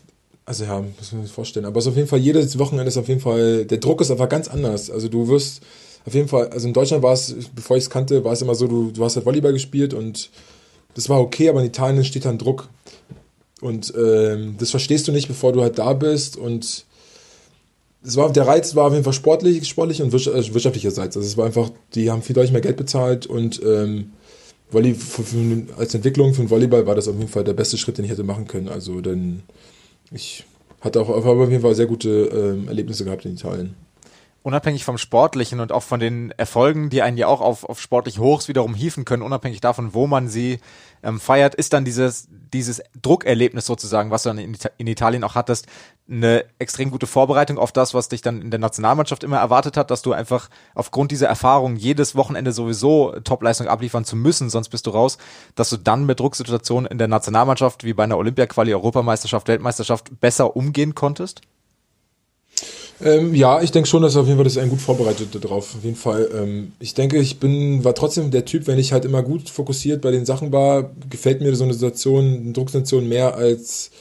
[0.45, 2.97] also ja, muss man sich vorstellen, aber es ist auf jeden Fall jedes Wochenende ist
[2.97, 4.89] auf jeden Fall, der Druck ist einfach ganz anders.
[4.89, 5.61] Also du wirst
[6.05, 8.55] auf jeden Fall, also in Deutschland war es, bevor ich es kannte, war es immer
[8.55, 10.29] so, du, du hast halt Volleyball gespielt und
[10.95, 12.69] das war okay, aber in Italien steht dann Druck.
[13.61, 16.37] Und ähm, das verstehst du nicht, bevor du halt da bist.
[16.37, 16.85] Und
[18.03, 21.17] es war, der Reiz war auf jeden Fall sportlich, sportlich und äh, wirtschaftlicherseits.
[21.17, 24.11] Also es war einfach, die haben viel deutlich mehr Geld bezahlt und ähm,
[24.69, 27.77] Volley, für, für, als Entwicklung für den Volleyball war das auf jeden Fall der beste
[27.77, 28.67] Schritt, den ich hätte machen können.
[28.67, 29.43] Also denn
[30.11, 30.43] ich
[30.81, 33.75] hatte auch auf jeden Fall sehr gute ähm, Erlebnisse gehabt in Italien
[34.47, 38.17] unabhängig vom Sportlichen und auch von den Erfolgen, die einen ja auch auf, auf sportlich
[38.17, 40.61] Hochs wiederum hieven können, unabhängig davon, wo man sie
[41.03, 45.35] ähm, feiert, ist dann dieses, dieses Druckerlebnis sozusagen, was du dann in, in, Italien auch
[45.35, 45.67] hattest,
[46.09, 49.91] eine extrem gute Vorbereitung auf das, was dich dann in der Nationalmannschaft immer erwartet hat,
[49.91, 54.87] dass du einfach aufgrund dieser Erfahrung jedes Wochenende sowieso Topleistung abliefern zu müssen, sonst bist
[54.87, 55.17] du raus,
[55.55, 60.55] dass du dann mit Drucksituationen in der Nationalmannschaft wie bei einer Olympia-Quali, Europameisterschaft, Weltmeisterschaft besser
[60.55, 61.41] umgehen konntest?
[62.99, 65.75] Ähm, ja, ich denke schon, dass auf jeden Fall das ein gut vorbereitet darauf.
[65.75, 66.29] Auf jeden Fall.
[66.35, 70.01] Ähm, ich denke, ich bin, war trotzdem der Typ, wenn ich halt immer gut fokussiert
[70.01, 73.91] bei den Sachen war, gefällt mir so eine Situation, eine Drucksituation mehr als,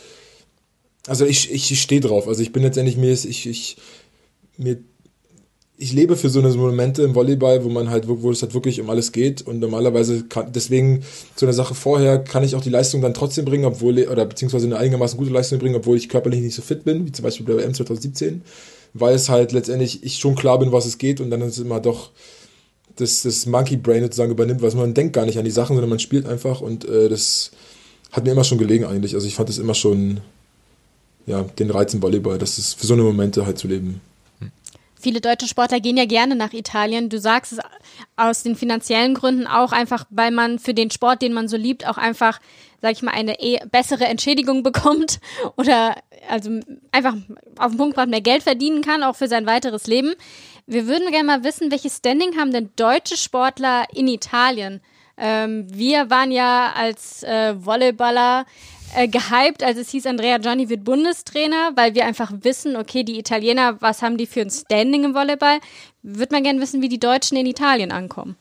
[1.06, 2.26] also ich, ich stehe drauf.
[2.26, 3.76] Also ich bin letztendlich mir, ich, ich,
[4.56, 4.78] mir,
[5.76, 8.80] ich lebe für so eine Momente im Volleyball, wo man halt, wo, es halt wirklich
[8.80, 11.02] um alles geht und normalerweise kann, deswegen
[11.34, 14.64] zu einer Sache vorher kann ich auch die Leistung dann trotzdem bringen, obwohl, oder beziehungsweise
[14.66, 17.44] eine einigermaßen gute Leistung bringen, obwohl ich körperlich nicht so fit bin, wie zum Beispiel
[17.44, 18.42] bei der WM 2017
[19.00, 21.64] weil es halt letztendlich ich schon klar bin, was es geht und dann ist es
[21.64, 22.10] immer doch
[22.96, 25.90] das, das Monkey Brain sozusagen übernimmt, was man denkt gar nicht an die Sachen, sondern
[25.90, 27.50] man spielt einfach und äh, das
[28.12, 29.14] hat mir immer schon gelegen eigentlich.
[29.14, 30.20] Also ich fand es immer schon,
[31.26, 34.00] ja, den Reiz im Volleyball, das ist für so eine Momente halt zu leben.
[34.98, 37.10] Viele deutsche Sportler gehen ja gerne nach Italien.
[37.10, 37.58] Du sagst es
[38.16, 41.86] aus den finanziellen Gründen auch einfach, weil man für den Sport, den man so liebt,
[41.86, 42.40] auch einfach,
[42.82, 45.20] sag ich mal, eine eh bessere Entschädigung bekommt
[45.56, 45.96] oder
[46.28, 46.60] also
[46.92, 47.14] einfach
[47.58, 50.14] auf den Punkt gebracht mehr Geld verdienen kann, auch für sein weiteres Leben.
[50.66, 54.80] Wir würden gerne mal wissen, welches Standing haben denn deutsche Sportler in Italien?
[55.16, 58.44] Ähm, wir waren ja als äh, Volleyballer
[58.94, 63.18] äh, gehypt, als es hieß, Andrea Gianni wird Bundestrainer, weil wir einfach wissen, okay, die
[63.18, 65.60] Italiener, was haben die für ein Standing im Volleyball?
[66.02, 68.36] Würde man gerne wissen, wie die Deutschen in Italien ankommen.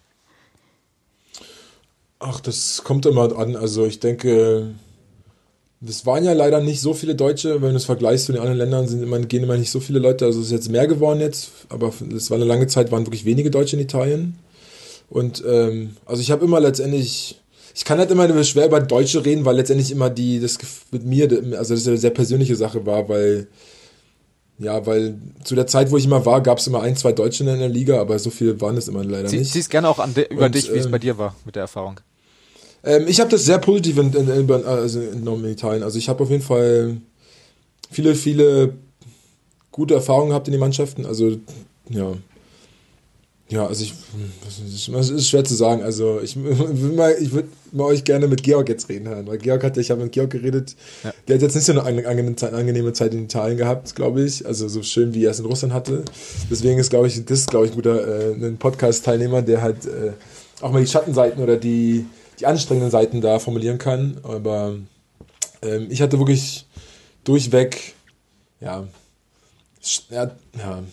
[2.20, 3.56] Ach, das kommt immer an.
[3.56, 4.74] Also ich denke,
[5.82, 8.58] das waren ja leider nicht so viele Deutsche, wenn du es vergleichst zu den anderen
[8.58, 10.26] Ländern, sind immer, gehen immer nicht so viele Leute.
[10.26, 13.26] Also es ist jetzt mehr geworden jetzt, aber es war eine lange Zeit, waren wirklich
[13.26, 14.38] wenige Deutsche in Italien.
[15.10, 17.40] Und ähm, also ich habe immer letztendlich,
[17.76, 20.58] ich kann halt immer schwer über Deutsche reden, weil letztendlich immer die, das
[20.92, 23.48] mit mir, also das eine sehr persönliche Sache war, weil,
[24.58, 27.44] ja, weil zu der Zeit, wo ich immer war, gab es immer ein, zwei Deutsche
[27.44, 29.52] in der Liga, aber so viele waren es immer leider Sie, nicht.
[29.52, 31.64] Siehst gerne auch an über Und, dich, wie es äh, bei dir war mit der
[31.64, 32.00] Erfahrung.
[32.84, 35.84] Ähm, ich habe das sehr positiv in, in, in, also entnommen in Italien.
[35.84, 36.98] Also ich habe auf jeden Fall
[37.92, 38.76] viele, viele
[39.72, 41.06] gute Erfahrungen gehabt in den Mannschaften.
[41.06, 41.38] Also
[41.90, 42.14] ja.
[43.48, 43.94] Ja, also ich,
[44.98, 45.84] es ist schwer zu sagen.
[45.84, 46.36] Also ich,
[47.20, 50.04] ich würde mal euch gerne mit Georg jetzt reden hören, weil Georg hatte, ich habe
[50.04, 51.14] mit Georg geredet, ja.
[51.28, 54.46] der hat jetzt nicht so eine angenehme Zeit, in Italien gehabt, glaube ich.
[54.48, 56.04] Also so schön wie er es in Russland hatte.
[56.50, 60.14] Deswegen ist, glaube ich, das glaube ich ein guter äh, ein Podcast-Teilnehmer, der halt äh,
[60.62, 62.06] auch mal die Schattenseiten oder die
[62.40, 64.18] die anstrengenden Seiten da formulieren kann.
[64.24, 64.76] Aber
[65.62, 66.66] ähm, ich hatte wirklich
[67.24, 67.94] durchweg,
[68.60, 68.88] ja,
[70.10, 70.84] ja, ja.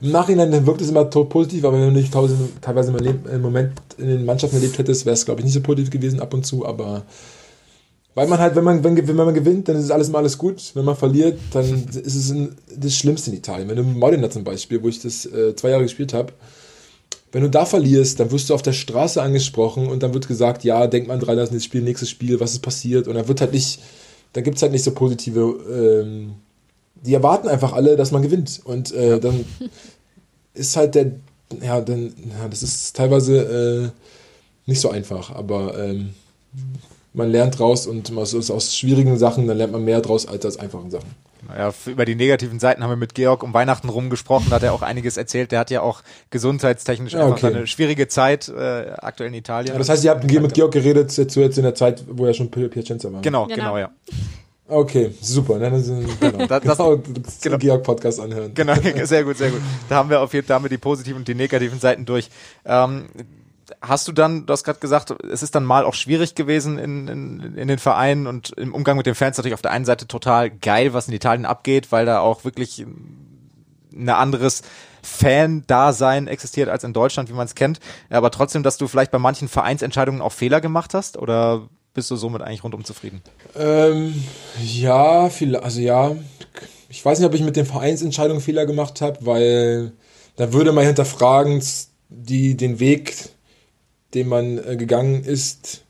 [0.00, 4.24] Im Nachhinein wirkt es immer positiv, aber wenn du nicht teilweise im Moment in den
[4.24, 6.64] Mannschaften erlebt hättest, wäre es, glaube ich, nicht so positiv gewesen ab und zu.
[6.64, 7.04] Aber
[8.14, 10.72] Weil man halt, wenn man, wenn, wenn man gewinnt, dann ist alles immer alles gut.
[10.74, 13.68] Wenn man verliert, dann ist es ein, das Schlimmste in Italien.
[13.68, 16.32] Wenn du Modena zum Beispiel, wo ich das äh, zwei Jahre gespielt habe,
[17.32, 20.64] wenn du da verlierst, dann wirst du auf der Straße angesprochen und dann wird gesagt,
[20.64, 23.06] ja, denk mal dran, das das Spiel, nächstes Spiel, was ist passiert?
[23.06, 23.80] Und dann wird halt nicht,
[24.32, 26.34] da gibt es halt nicht so positive, ähm,
[26.94, 28.60] die erwarten einfach alle, dass man gewinnt.
[28.64, 29.44] Und äh, dann
[30.54, 31.12] ist halt der,
[31.62, 36.10] ja, dann, ja, das ist teilweise äh, nicht so einfach, aber ähm,
[37.12, 40.58] man lernt draus und aus, aus schwierigen Sachen, dann lernt man mehr draus als aus
[40.58, 41.08] einfachen Sachen.
[41.56, 44.72] Ja, über die negativen Seiten haben wir mit Georg um Weihnachten rumgesprochen, da hat er
[44.72, 45.50] auch einiges erzählt.
[45.50, 47.32] Der hat ja auch gesundheitstechnisch ja, okay.
[47.32, 49.72] einfach eine schwierige Zeit äh, aktuell in Italien.
[49.72, 52.34] Ja, das heißt, ihr habt mit Georg geredet jetzt, jetzt in der Zeit, wo er
[52.34, 53.22] schon Piacenza war.
[53.22, 53.90] Genau, genau, genau, ja.
[54.70, 55.58] Okay, super.
[55.58, 55.70] Ne?
[55.70, 57.02] Das, genau, das, das, genau,
[57.42, 57.58] genau.
[57.58, 58.54] Georg-Podcast anhören.
[58.54, 59.60] Genau, sehr gut, sehr gut.
[59.88, 62.30] Da haben wir auf jeden Fall damit die positiven und die negativen Seiten durch.
[62.64, 63.08] Ähm,
[63.82, 67.08] hast du dann, du hast gerade gesagt, es ist dann mal auch schwierig gewesen in,
[67.08, 70.06] in, in den Vereinen und im Umgang mit den Fans natürlich auf der einen Seite
[70.06, 72.84] total geil, was in Italien abgeht, weil da auch wirklich
[73.92, 74.62] ein anderes
[75.02, 77.80] Fan-Dasein existiert als in Deutschland, wie man es kennt.
[78.08, 82.16] Aber trotzdem, dass du vielleicht bei manchen Vereinsentscheidungen auch Fehler gemacht hast oder bist du
[82.16, 83.20] somit eigentlich rundum zufrieden?
[83.56, 84.14] Ähm,
[84.62, 86.16] ja, viel, also ja,
[86.88, 89.92] ich weiß nicht, ob ich mit den Vereinsentscheidungen Fehler gemacht habe, weil
[90.36, 91.62] da würde man hinterfragen,
[92.08, 93.30] die den Weg
[94.14, 95.82] den man äh, gegangen ist,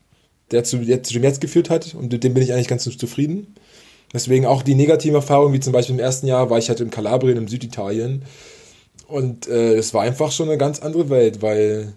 [0.51, 2.85] der zu, der zu dem jetzt geführt hat und mit dem bin ich eigentlich ganz
[2.85, 3.55] zufrieden.
[4.13, 6.91] Deswegen auch die negativen Erfahrungen, wie zum Beispiel im ersten Jahr war ich halt in
[6.91, 8.25] Kalabrien, im Süditalien.
[9.07, 11.93] Und äh, es war einfach schon eine ganz andere Welt, weil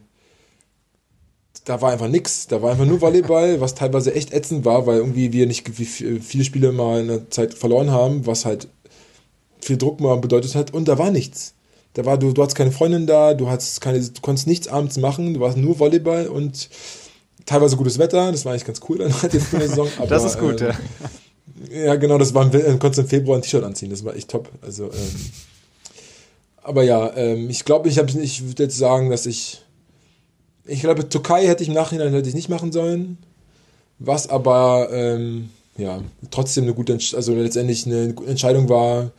[1.65, 2.47] da war einfach nichts.
[2.47, 5.85] Da war einfach nur Volleyball, was teilweise echt ätzend war, weil irgendwie wir nicht wie
[5.85, 8.67] viele Spiele mal in der Zeit verloren haben, was halt
[9.61, 10.73] viel Druck mal bedeutet hat.
[10.73, 11.53] Und da war nichts.
[11.93, 14.97] Da war, du, du hattest keine Freundin da, du, hattest keine, du konntest nichts abends
[14.97, 16.69] machen, du warst nur Volleyball und
[17.45, 19.87] teilweise gutes Wetter, das war eigentlich ganz cool dann halt jetzt in der Saison.
[19.97, 21.85] Aber, das ist gut, ähm, ja.
[21.85, 24.49] Ja, genau, das war, du konntest im Februar ein T-Shirt anziehen, das war echt top.
[24.61, 25.15] Also, ähm,
[26.63, 29.61] aber ja, ähm, ich glaube, ich, ich würde jetzt sagen, dass ich,
[30.65, 33.17] ich glaube, Türkei hätte ich im Nachhinein hätte ich nicht machen sollen,
[33.99, 39.11] was aber, ähm, ja, trotzdem eine gute, also letztendlich eine Entscheidung war,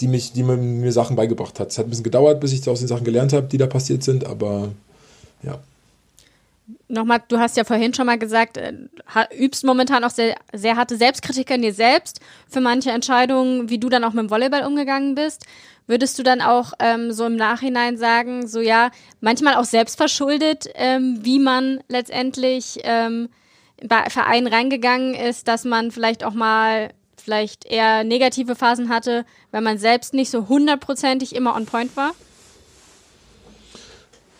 [0.00, 1.70] die, mich, die mir Sachen beigebracht hat.
[1.70, 4.02] Es hat ein bisschen gedauert, bis ich aus den Sachen gelernt habe, die da passiert
[4.02, 4.70] sind, aber
[5.42, 5.58] ja.
[6.88, 8.72] Nochmal, du hast ja vorhin schon mal gesagt, äh,
[9.38, 13.88] übst momentan auch sehr, sehr harte Selbstkritik an dir selbst für manche Entscheidungen, wie du
[13.88, 15.44] dann auch mit dem Volleyball umgegangen bist.
[15.90, 21.18] Würdest du dann auch ähm, so im Nachhinein sagen, so ja, manchmal auch selbstverschuldet, ähm,
[21.22, 23.28] wie man letztendlich ähm,
[23.84, 29.62] bei Vereinen reingegangen ist, dass man vielleicht auch mal vielleicht eher negative Phasen hatte, weil
[29.62, 32.12] man selbst nicht so hundertprozentig immer on point war?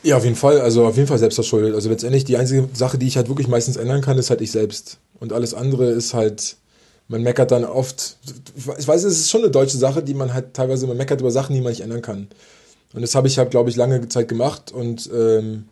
[0.04, 0.60] Ja, auf jeden Fall.
[0.60, 1.74] Also auf jeden Fall selbst verschuldet.
[1.74, 4.52] Also letztendlich die einzige Sache, die ich halt wirklich meistens ändern kann, ist halt ich
[4.52, 5.00] selbst.
[5.18, 6.58] Und alles andere ist halt,
[7.10, 8.16] man meckert dann oft,
[8.78, 11.32] ich weiß, es ist schon eine deutsche Sache, die man halt teilweise, man meckert über
[11.32, 12.28] Sachen, die man nicht ändern kann.
[12.92, 15.64] Und das habe ich halt, glaube ich, lange Zeit gemacht und ähm,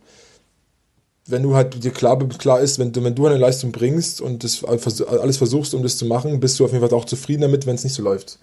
[1.26, 4.42] wenn du halt dir klar, klar ist, wenn du, wenn du eine Leistung bringst und
[4.42, 7.66] das alles versuchst, um das zu machen, bist du auf jeden Fall auch zufrieden damit,
[7.66, 8.38] wenn es nicht so läuft.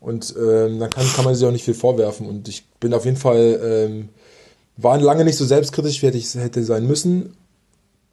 [0.00, 2.26] Und ähm, dann kann, kann man sich auch nicht viel vorwerfen.
[2.26, 4.08] Und ich bin auf jeden Fall, ähm,
[4.76, 7.36] war lange nicht so selbstkritisch, wie hätte ich hätte sein müssen.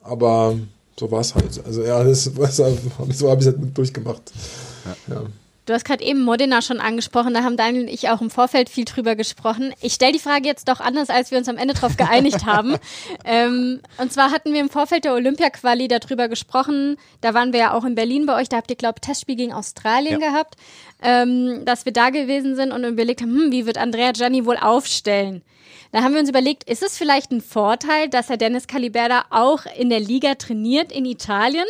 [0.01, 0.57] Aber
[0.99, 1.63] so war es halt.
[1.65, 4.31] Also ja, das, so habe ich es halt durchgemacht.
[5.07, 5.15] Ja.
[5.15, 5.21] ja.
[5.67, 8.69] Du hast gerade eben Modena schon angesprochen, da haben Daniel und ich auch im Vorfeld
[8.69, 9.73] viel drüber gesprochen.
[9.81, 12.77] Ich stelle die Frage jetzt doch anders, als wir uns am Ende darauf geeinigt haben.
[13.25, 17.73] Ähm, und zwar hatten wir im Vorfeld der Olympia-Quali darüber gesprochen, da waren wir ja
[17.73, 20.29] auch in Berlin bei euch, da habt ihr, glaube ich, Testspiel gegen Australien ja.
[20.29, 20.55] gehabt,
[21.01, 24.57] ähm, dass wir da gewesen sind und überlegt haben, hm, wie wird Andrea Gianni wohl
[24.57, 25.41] aufstellen?
[25.91, 29.65] Da haben wir uns überlegt, ist es vielleicht ein Vorteil, dass er Dennis Caliberda auch
[29.77, 31.65] in der Liga trainiert in Italien?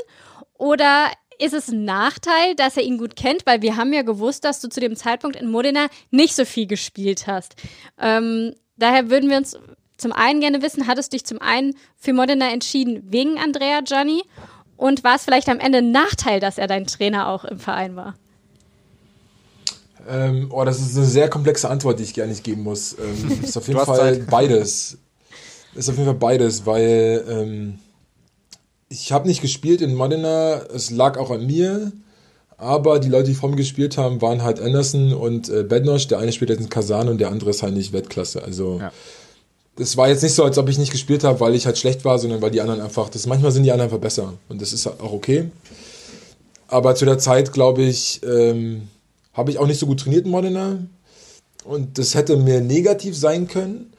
[0.58, 1.08] Oder
[1.40, 4.60] ist es ein Nachteil, dass er ihn gut kennt, weil wir haben ja gewusst, dass
[4.60, 7.56] du zu dem Zeitpunkt in Modena nicht so viel gespielt hast.
[8.00, 9.58] Ähm, daher würden wir uns
[9.98, 14.24] zum einen gerne wissen, hattest du dich zum einen für Modena entschieden wegen Andrea Gianni
[14.76, 17.96] und war es vielleicht am Ende ein Nachteil, dass er dein Trainer auch im Verein
[17.96, 18.16] war?
[20.08, 22.96] Ähm, oh, das ist eine sehr komplexe Antwort, die ich gerne nicht geben muss.
[22.98, 24.30] Ähm, ist auf jeden Fall Zeit.
[24.30, 24.98] beides.
[25.76, 27.80] Ist auf jeden Fall beides, weil ähm,
[28.90, 31.92] ich habe nicht gespielt in Modena, es lag auch an mir.
[32.58, 36.08] Aber die Leute, die vor mir gespielt haben, waren halt Anderson und äh, Bednosch.
[36.08, 38.44] Der eine spielt jetzt in Kasan und der andere ist halt nicht Weltklasse.
[38.44, 38.92] Also ja.
[39.76, 42.04] das war jetzt nicht so, als ob ich nicht gespielt habe, weil ich halt schlecht
[42.04, 44.34] war, sondern weil die anderen einfach, das manchmal sind die anderen einfach besser.
[44.50, 45.52] Und das ist auch okay.
[46.68, 48.88] Aber zu der Zeit, glaube ich, ähm,
[49.34, 50.80] habe ich auch nicht so gut trainiert in Modena.
[51.64, 53.94] Und das hätte mir negativ sein können.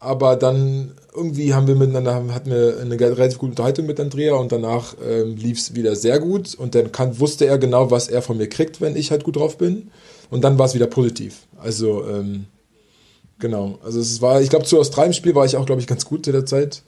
[0.00, 4.50] Aber dann irgendwie haben wir miteinander, hatten wir eine relativ gute Unterhaltung mit Andrea und
[4.50, 8.20] danach ähm, lief es wieder sehr gut und dann kann, wusste er genau, was er
[8.20, 9.90] von mir kriegt, wenn ich halt gut drauf bin.
[10.30, 11.46] Und dann war es wieder positiv.
[11.58, 12.46] Also, ähm,
[13.38, 13.78] genau.
[13.84, 16.32] Also es war, ich glaube, zu Australien-Spiel war ich auch, glaube ich, ganz gut zu
[16.32, 16.82] der Zeit.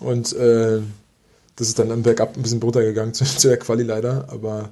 [0.00, 0.80] Und äh,
[1.56, 4.26] das ist dann am Bergab ein bisschen runtergegangen zu, zu der Quali leider.
[4.28, 4.70] Aber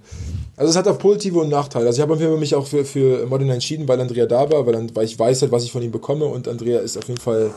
[0.57, 1.87] also es hat auch positive und Nachteile.
[1.87, 5.05] Also ich habe mich auch für, für Modena entschieden, weil Andrea da war, weil, weil
[5.05, 7.53] ich weiß halt, was ich von ihm bekomme und Andrea ist auf jeden Fall.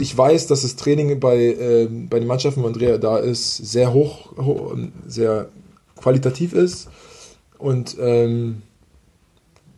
[0.00, 3.92] Ich weiß, dass das Training bei, äh, bei den Mannschaften, wo Andrea da ist, sehr
[3.92, 5.48] hoch, hoch sehr
[5.96, 6.88] qualitativ ist.
[7.58, 8.62] Und ähm,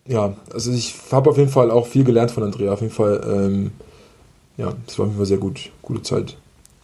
[0.06, 2.72] ja, also ich habe auf jeden Fall auch viel gelernt von Andrea.
[2.72, 3.70] Auf jeden Fall, ähm,
[4.56, 6.36] ja, das war auf jeden Fall sehr gut, gute Zeit.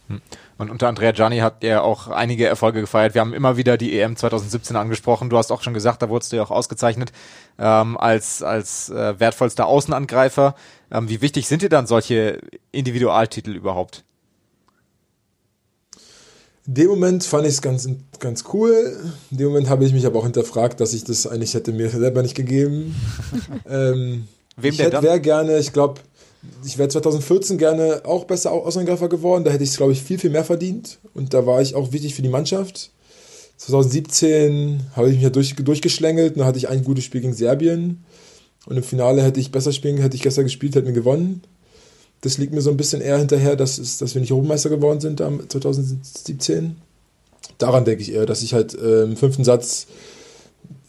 [0.07, 0.21] Hm.
[0.57, 3.13] Und unter Andrea Gianni hat er auch einige Erfolge gefeiert.
[3.13, 5.29] Wir haben immer wieder die EM 2017 angesprochen.
[5.29, 7.11] Du hast auch schon gesagt, da wurdest du ja auch ausgezeichnet
[7.59, 10.55] ähm, als, als äh, wertvollster Außenangreifer.
[10.91, 12.39] Ähm, wie wichtig sind dir dann solche
[12.71, 14.05] Individualtitel überhaupt?
[16.67, 17.87] In dem Moment fand ich es ganz,
[18.19, 18.97] ganz cool.
[19.31, 21.89] In dem Moment habe ich mich aber auch hinterfragt, dass ich das eigentlich hätte mir
[21.89, 22.95] selber nicht gegeben.
[23.69, 26.01] ähm, Wem ich hätte wäre gerne, ich glaube,
[26.65, 29.43] ich wäre 2014 gerne auch besser Außenangreifer geworden.
[29.43, 30.99] Da hätte ich es, glaube ich, viel, viel mehr verdient.
[31.13, 32.91] Und da war ich auch wichtig für die Mannschaft.
[33.57, 36.37] 2017 habe ich mich ja durch, durchgeschlängelt.
[36.37, 38.03] Dann hatte ich ein gutes Spiel gegen Serbien.
[38.65, 41.41] Und im Finale hätte ich besser spielen, hätte ich gestern gespielt, hätten wir gewonnen.
[42.21, 44.99] Das liegt mir so ein bisschen eher hinterher, dass, es, dass wir nicht Europameister geworden
[44.99, 46.77] sind 2017.
[47.59, 49.87] Daran denke ich eher, dass ich halt äh, im fünften Satz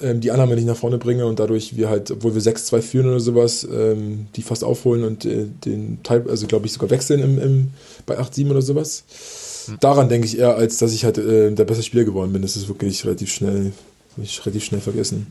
[0.00, 3.08] ähm, die Annahme nicht nach vorne bringe und dadurch wir halt, obwohl wir 6-2 führen
[3.08, 7.20] oder sowas, ähm, die fast aufholen und äh, den Teil, also glaube ich sogar wechseln
[7.20, 7.68] im, im,
[8.04, 9.04] bei 8-7 oder sowas.
[9.66, 9.78] Hm.
[9.80, 12.42] Daran denke ich eher, als dass ich halt äh, der beste Spieler geworden bin.
[12.42, 13.72] Das ist wirklich relativ schnell,
[14.44, 15.26] relativ schnell vergessen.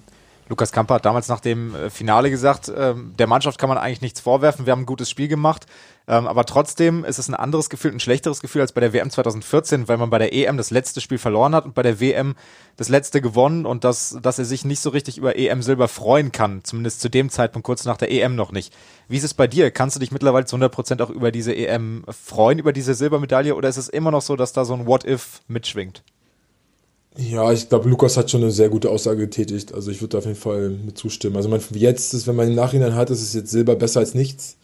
[0.48, 4.02] Lukas Kamper hat damals nach dem äh, Finale gesagt, ähm, der Mannschaft kann man eigentlich
[4.02, 5.66] nichts vorwerfen, wir haben ein gutes Spiel gemacht,
[6.08, 9.10] ähm, aber trotzdem ist es ein anderes Gefühl, ein schlechteres Gefühl als bei der WM
[9.10, 12.36] 2014, weil man bei der EM das letzte Spiel verloren hat und bei der WM
[12.78, 16.32] das letzte gewonnen und dass, dass er sich nicht so richtig über EM Silber freuen
[16.32, 18.72] kann, zumindest zu dem Zeitpunkt kurz nach der EM noch nicht.
[19.08, 19.72] Wie ist es bei dir?
[19.72, 23.56] Kannst du dich mittlerweile zu 100 Prozent auch über diese EM freuen, über diese Silbermedaille
[23.56, 26.04] oder ist es immer noch so, dass da so ein What-If mitschwingt?
[27.18, 29.74] Ja, ich glaube, Lukas hat schon eine sehr gute Aussage getätigt.
[29.74, 31.38] Also ich würde auf jeden Fall mit zustimmen.
[31.38, 34.14] Also man, jetzt ist, wenn man im Nachhinein hat, ist es jetzt Silber besser als
[34.14, 34.58] nichts.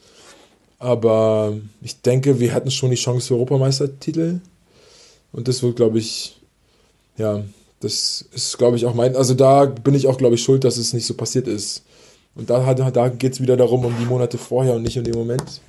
[0.77, 4.39] Aber ich denke, wir hatten schon die Chance für Europameistertitel.
[5.31, 6.41] Und das wird, glaube ich,
[7.17, 7.43] ja,
[7.79, 9.15] das ist, glaube ich, auch mein.
[9.15, 11.83] Also da bin ich auch, glaube ich, schuld, dass es nicht so passiert ist.
[12.35, 15.15] Und da, da geht es wieder darum, um die Monate vorher und nicht um den
[15.15, 15.61] Moment.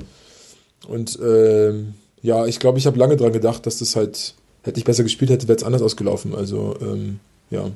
[0.89, 4.85] Und ähm, ja, ich glaube, ich habe lange dran gedacht, dass das halt hätte ich
[4.85, 6.35] besser gespielt, hätte wäre es anders ausgelaufen.
[6.35, 7.21] Also, ähm,
[7.51, 7.71] ja,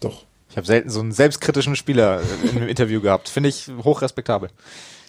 [0.00, 0.24] doch.
[0.50, 3.28] Ich habe selten so einen selbstkritischen Spieler in einem Interview gehabt.
[3.28, 4.50] Finde ich hochrespektabel.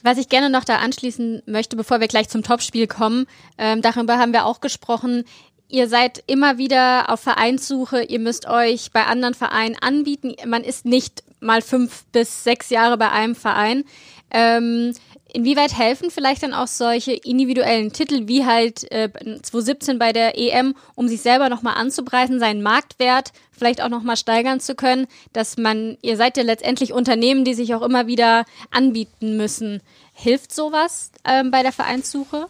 [0.01, 3.25] Was ich gerne noch da anschließen möchte, bevor wir gleich zum Topspiel kommen,
[3.57, 5.25] ähm, darüber haben wir auch gesprochen.
[5.69, 10.35] Ihr seid immer wieder auf Vereinssuche, ihr müsst euch bei anderen Vereinen anbieten.
[10.45, 13.83] Man ist nicht mal fünf bis sechs Jahre bei einem Verein.
[14.31, 14.93] Ähm,
[15.35, 20.75] Inwieweit helfen vielleicht dann auch solche individuellen Titel wie halt äh, 2017 bei der EM,
[20.93, 25.97] um sich selber nochmal anzupreisen, seinen Marktwert vielleicht auch nochmal steigern zu können, dass man,
[26.03, 29.81] ihr seid ja letztendlich Unternehmen, die sich auch immer wieder anbieten müssen.
[30.13, 32.45] Hilft sowas ähm, bei der Vereinssuche?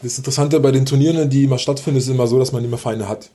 [0.00, 3.08] Das Interessante bei den Turnieren, die immer stattfinden, ist immer so, dass man immer Vereine
[3.08, 3.30] hat.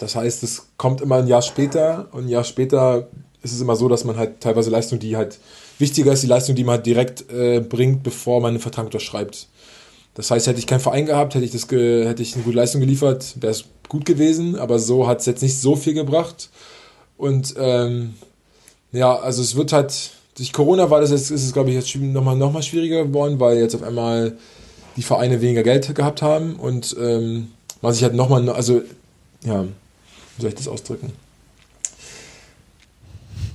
[0.00, 3.06] Das heißt, es kommt immer ein Jahr später und ein Jahr später
[3.42, 5.38] ist es immer so, dass man halt teilweise Leistungen, die halt
[5.80, 9.48] Wichtiger ist die Leistung, die man halt direkt äh, bringt, bevor man einen Vertrag unterschreibt.
[10.14, 12.80] Das heißt, hätte ich keinen Verein gehabt, hätte ich, das hätte ich eine gute Leistung
[12.80, 16.50] geliefert, wäre es gut gewesen, aber so hat es jetzt nicht so viel gebracht.
[17.16, 18.14] Und ähm,
[18.92, 21.94] ja, also es wird halt, durch Corona war das jetzt, ist es glaube ich jetzt
[21.96, 24.36] nochmal noch mal schwieriger geworden, weil jetzt auf einmal
[24.96, 27.48] die Vereine weniger Geld gehabt haben und ähm,
[27.80, 28.82] man sich halt nochmal, also
[29.44, 31.12] ja, wie soll ich das ausdrücken?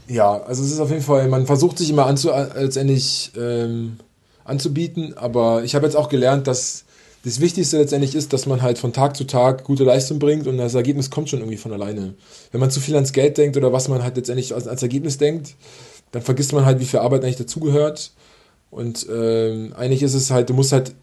[0.07, 3.97] Ja, also es ist auf jeden Fall, man versucht sich immer anzu, letztendlich ähm,
[4.43, 6.85] anzubieten, aber ich habe jetzt auch gelernt, dass
[7.23, 10.59] das Wichtigste letztendlich ist, dass man halt von Tag zu Tag gute Leistung bringt und
[10.59, 12.13] das Ergebnis kommt schon irgendwie von alleine.
[12.51, 15.17] Wenn man zu viel ans Geld denkt oder was man halt letztendlich als, als Ergebnis
[15.17, 15.55] denkt,
[16.11, 18.11] dann vergisst man halt, wie viel Arbeit eigentlich dazugehört.
[18.69, 20.93] Und ähm, eigentlich ist es halt, du musst halt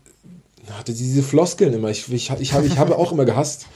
[0.71, 1.91] hatte diese Floskeln immer.
[1.91, 3.67] Ich, ich, ich, habe, ich habe auch immer gehasst.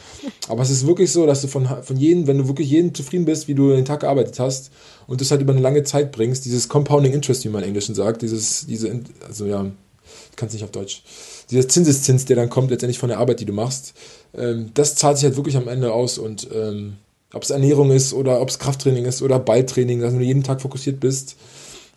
[0.48, 3.24] Aber es ist wirklich so, dass du von, von jedem, wenn du wirklich jeden zufrieden
[3.24, 4.70] bist, wie du den Tag gearbeitet hast
[5.06, 7.94] und das halt über eine lange Zeit bringst, dieses Compounding Interest, wie man im Englischen
[7.94, 9.66] sagt, dieses, diese, also ja,
[10.30, 11.02] ich kann es nicht auf Deutsch,
[11.50, 13.94] dieser Zinseszins, der dann kommt letztendlich von der Arbeit, die du machst,
[14.34, 16.94] ähm, das zahlt sich halt wirklich am Ende aus und ähm,
[17.32, 20.60] ob es Ernährung ist oder ob es Krafttraining ist oder Balltraining, dass du jeden Tag
[20.60, 21.36] fokussiert bist,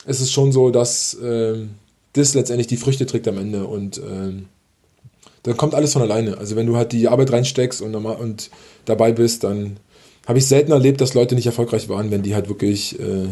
[0.06, 1.72] es ist schon so, dass ähm,
[2.14, 4.46] das letztendlich die Früchte trägt am Ende und ähm,
[5.44, 6.38] dann kommt alles von alleine.
[6.38, 8.50] Also wenn du halt die Arbeit reinsteckst und, und
[8.86, 9.78] dabei bist, dann
[10.28, 13.30] habe ich selten erlebt, dass Leute nicht erfolgreich waren, wenn die halt wirklich äh,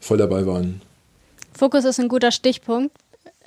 [0.00, 0.80] voll dabei waren.
[1.52, 2.96] Fokus ist ein guter Stichpunkt.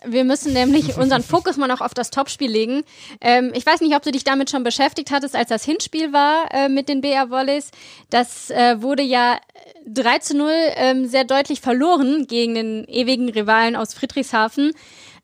[0.06, 2.84] Wir müssen nämlich unseren Fokus mal noch auf das Topspiel legen.
[3.22, 6.54] Ähm, ich weiß nicht, ob du dich damit schon beschäftigt hattest, als das Hinspiel war
[6.54, 7.72] äh, mit den BR Volleys.
[8.10, 9.40] Das äh, wurde ja
[9.88, 14.74] 3 zu 0 ähm, sehr deutlich verloren gegen den ewigen Rivalen aus Friedrichshafen.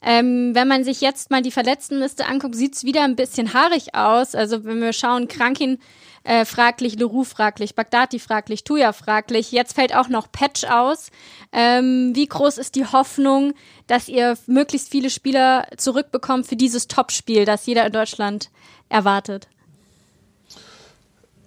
[0.04, 3.94] Ähm, wenn man sich jetzt mal die Verletztenliste anguckt, sieht es wieder ein bisschen haarig
[3.94, 4.34] aus.
[4.34, 5.78] Also wenn wir schauen, Krankin
[6.24, 9.52] äh, fraglich, Leroux fraglich, Bagdadi fraglich, Tuya fraglich.
[9.52, 11.10] Jetzt fällt auch noch Patch aus.
[11.52, 13.54] Ähm, wie groß ist die Hoffnung,
[13.88, 18.50] dass ihr möglichst viele Spieler zurückbekommt für dieses Topspiel, das jeder in Deutschland
[18.90, 19.48] erwartet?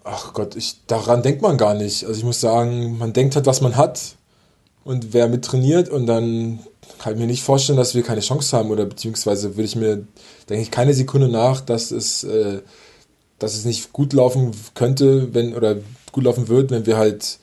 [0.05, 2.05] Ach Gott, ich, daran denkt man gar nicht.
[2.05, 4.17] Also ich muss sagen, man denkt halt, was man hat
[4.85, 6.61] und wer mit trainiert und dann
[6.99, 10.07] kann ich mir nicht vorstellen, dass wir keine Chance haben oder beziehungsweise würde ich mir,
[10.49, 12.61] denke ich, keine Sekunde nach, dass es, äh,
[13.39, 15.77] dass es nicht gut laufen könnte, wenn oder
[16.13, 17.39] gut laufen wird, wenn wir halt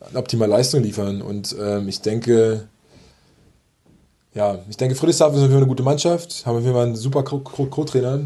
[0.00, 1.22] eine optimale Leistung liefern.
[1.22, 2.68] Und ähm, ich denke,
[4.34, 8.20] ja, ich denke, Friedrichshafen ist eine gute Mannschaft, haben wir einen super Co-Trainer.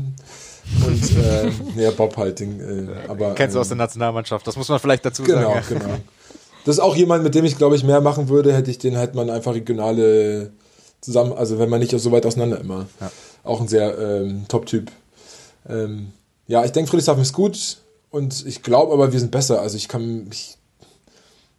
[0.87, 2.41] Und äh, ja, Bob halt.
[2.41, 5.55] Den, äh, aber, Kennst du aus der ähm, Nationalmannschaft, das muss man vielleicht dazu genau,
[5.55, 5.65] sagen.
[5.69, 5.95] Genau, genau.
[6.65, 8.97] Das ist auch jemand, mit dem ich, glaube ich, mehr machen würde, hätte ich den,
[8.97, 10.53] hätte man einfach regionale
[11.01, 12.87] zusammen, also wenn man nicht so weit auseinander immer.
[13.01, 13.13] Ja.
[13.45, 14.91] Auch ein sehr ähm, Top-Typ.
[15.69, 16.13] Ähm,
[16.47, 17.79] ja, ich denke, Friedrichshafen ist gut
[18.11, 19.61] und ich glaube aber, wir sind besser.
[19.61, 20.57] Also ich kann, ich,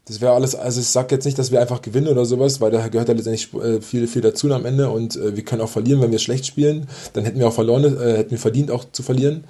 [0.05, 2.71] das wäre alles, also ich sage jetzt nicht, dass wir einfach gewinnen oder sowas, weil
[2.71, 5.69] da gehört ja letztendlich äh, viel, viel dazu am Ende und äh, wir können auch
[5.69, 6.87] verlieren, wenn wir schlecht spielen.
[7.13, 9.43] Dann hätten wir auch verloren, äh, hätten wir verdient auch zu verlieren.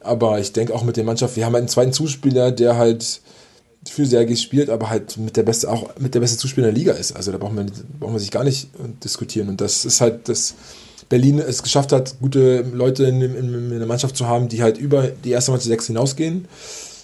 [0.00, 3.20] Aber ich denke auch mit der Mannschaft, wir haben halt einen zweiten Zuspieler, der halt
[3.88, 6.92] für Sergei spielt, aber halt mit der beste, auch mit der beste Zuspieler der Liga
[6.92, 7.12] ist.
[7.12, 8.68] Also da braucht man, braucht man sich gar nicht
[9.02, 9.48] diskutieren.
[9.48, 10.54] Und das ist halt, dass
[11.08, 14.78] Berlin es geschafft hat, gute Leute in, in, in der Mannschaft zu haben, die halt
[14.78, 16.46] über die erste Mannschaft sechs hinausgehen.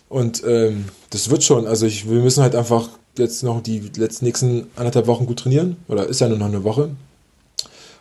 [0.08, 1.66] Und ähm, das wird schon.
[1.66, 5.76] Also ich, wir müssen halt einfach jetzt noch die letzten nächsten anderthalb Wochen gut trainieren.
[5.88, 6.90] Oder ist ja nur noch eine Woche.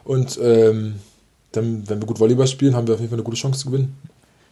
[0.03, 0.95] Und ähm,
[1.51, 3.71] dann, wenn wir gut Volleyball spielen, haben wir auf jeden Fall eine gute Chance zu
[3.71, 3.97] gewinnen.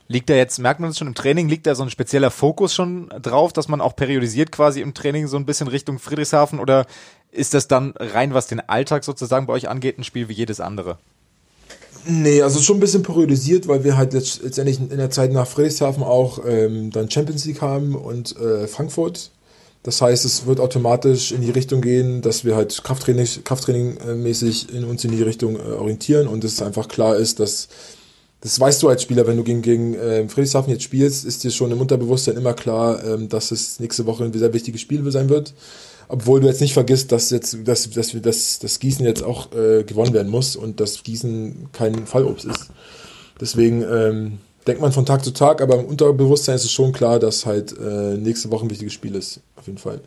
[0.08, 2.76] Liegt da jetzt, merkt man es schon im Training, liegt da so ein spezieller Fokus
[2.76, 6.86] schon drauf, dass man auch periodisiert quasi im Training so ein bisschen Richtung Friedrichshafen oder
[7.32, 10.60] ist das dann rein, was den Alltag sozusagen bei euch angeht, ein Spiel wie jedes
[10.60, 11.00] andere?
[12.08, 16.04] Nee, also schon ein bisschen periodisiert, weil wir halt letztendlich in der Zeit nach Friedrichshafen
[16.04, 19.32] auch ähm, dann Champions League haben und äh, Frankfurt.
[19.82, 24.16] Das heißt, es wird automatisch in die Richtung gehen, dass wir halt Krafttraining, Krafttraining äh,
[24.16, 27.70] mäßig in uns in die Richtung äh, orientieren und es einfach klar ist, dass
[28.46, 31.50] das weißt du als Spieler, wenn du gegen, gegen äh, Friedrichshafen jetzt spielst, ist dir
[31.50, 35.30] schon im Unterbewusstsein immer klar, ähm, dass es nächste Woche ein sehr wichtiges Spiel sein
[35.30, 35.56] wird.
[36.10, 39.84] Obwohl du jetzt nicht vergisst, dass jetzt, dass, dass, dass das Gießen jetzt auch äh,
[39.84, 42.68] gewonnen werden muss und dass Gießen kein Fallobst ist.
[43.42, 44.38] Deswegen ähm,
[44.68, 47.74] denkt man von Tag zu Tag, aber im Unterbewusstsein ist es schon klar, dass halt
[47.80, 49.40] äh, nächste Woche ein wichtiges Spiel ist.
[49.56, 50.02] Auf jeden Fall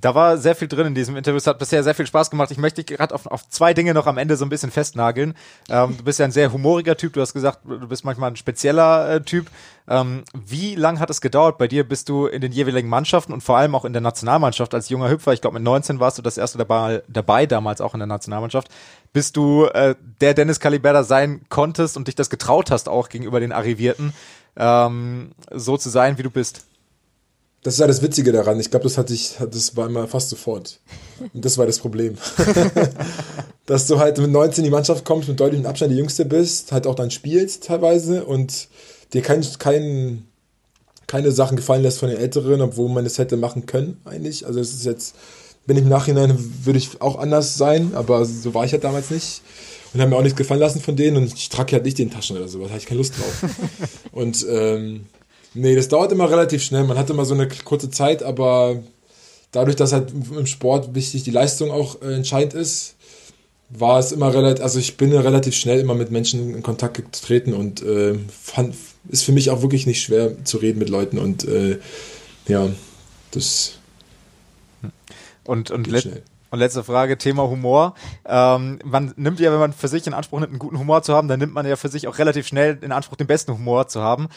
[0.00, 1.38] da war sehr viel drin in diesem Interview.
[1.38, 2.50] Es hat bisher sehr viel Spaß gemacht.
[2.50, 5.34] Ich möchte dich gerade auf, auf zwei Dinge noch am Ende so ein bisschen festnageln.
[5.68, 7.12] Ähm, du bist ja ein sehr humoriger Typ.
[7.12, 9.46] Du hast gesagt, du bist manchmal ein spezieller äh, Typ.
[9.88, 13.42] Ähm, wie lang hat es gedauert bei dir, bis du in den jeweiligen Mannschaften und
[13.42, 16.22] vor allem auch in der Nationalmannschaft als junger Hüpfer, ich glaube mit 19 warst du
[16.22, 18.68] das erste dabei, dabei damals auch in der Nationalmannschaft,
[19.14, 23.40] bis du äh, der Dennis Caliberda sein konntest und dich das getraut hast, auch gegenüber
[23.40, 24.12] den Arrivierten,
[24.56, 26.67] ähm, so zu sein, wie du bist?
[27.62, 28.60] Das ist ja das Witzige daran.
[28.60, 30.80] Ich glaube, das hatte ich, das war immer fast sofort.
[31.34, 32.16] Und das war das Problem.
[33.66, 36.72] Dass du halt mit 19 in die Mannschaft kommst, mit deutlichem Abstand die Jüngste bist,
[36.72, 38.68] halt auch dann spielst teilweise und
[39.12, 40.24] dir kein, kein,
[41.06, 44.46] keine Sachen gefallen lässt von den Älteren, obwohl man es hätte machen können, eigentlich.
[44.46, 45.16] Also es ist jetzt,
[45.66, 49.10] bin ich im Nachhinein, würde ich auch anders sein, aber so war ich halt damals
[49.10, 49.42] nicht.
[49.92, 52.10] Und haben mir auch nichts gefallen lassen von denen und ich trage halt nicht den
[52.10, 53.50] Taschen oder sowas, da habe ich keine Lust drauf.
[54.12, 55.06] und ähm,
[55.58, 56.84] Nee, das dauert immer relativ schnell.
[56.84, 58.80] Man hat immer so eine kurze Zeit, aber
[59.50, 62.94] dadurch, dass halt im Sport wichtig die Leistung auch äh, entscheidend ist,
[63.68, 67.54] war es immer relativ, also ich bin relativ schnell immer mit Menschen in Kontakt getreten
[67.54, 68.76] und äh, fand,
[69.08, 71.78] ist für mich auch wirklich nicht schwer zu reden mit Leuten und äh,
[72.46, 72.68] ja,
[73.32, 73.78] das.
[75.44, 77.94] Und, und, let und letzte Frage, Thema Humor.
[78.24, 81.14] Ähm, man nimmt ja, wenn man für sich in Anspruch nimmt, einen guten Humor zu
[81.14, 83.88] haben, dann nimmt man ja für sich auch relativ schnell in Anspruch, den besten Humor
[83.88, 84.28] zu haben.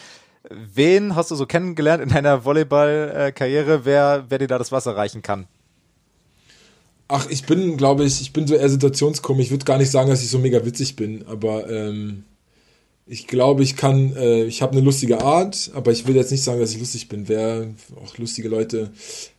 [0.48, 5.22] Wen hast du so kennengelernt in deiner Volleyball-Karriere, wer, wer dir da das Wasser reichen
[5.22, 5.46] kann?
[7.08, 9.46] Ach, ich bin, glaube ich, ich bin so eher Situationskomik.
[9.46, 12.24] Ich würde gar nicht sagen, dass ich so mega witzig bin, aber ähm,
[13.06, 16.42] ich glaube, ich kann, äh, ich habe eine lustige Art, aber ich will jetzt nicht
[16.42, 17.28] sagen, dass ich lustig bin.
[17.28, 17.68] Wer
[18.02, 18.90] auch lustige Leute.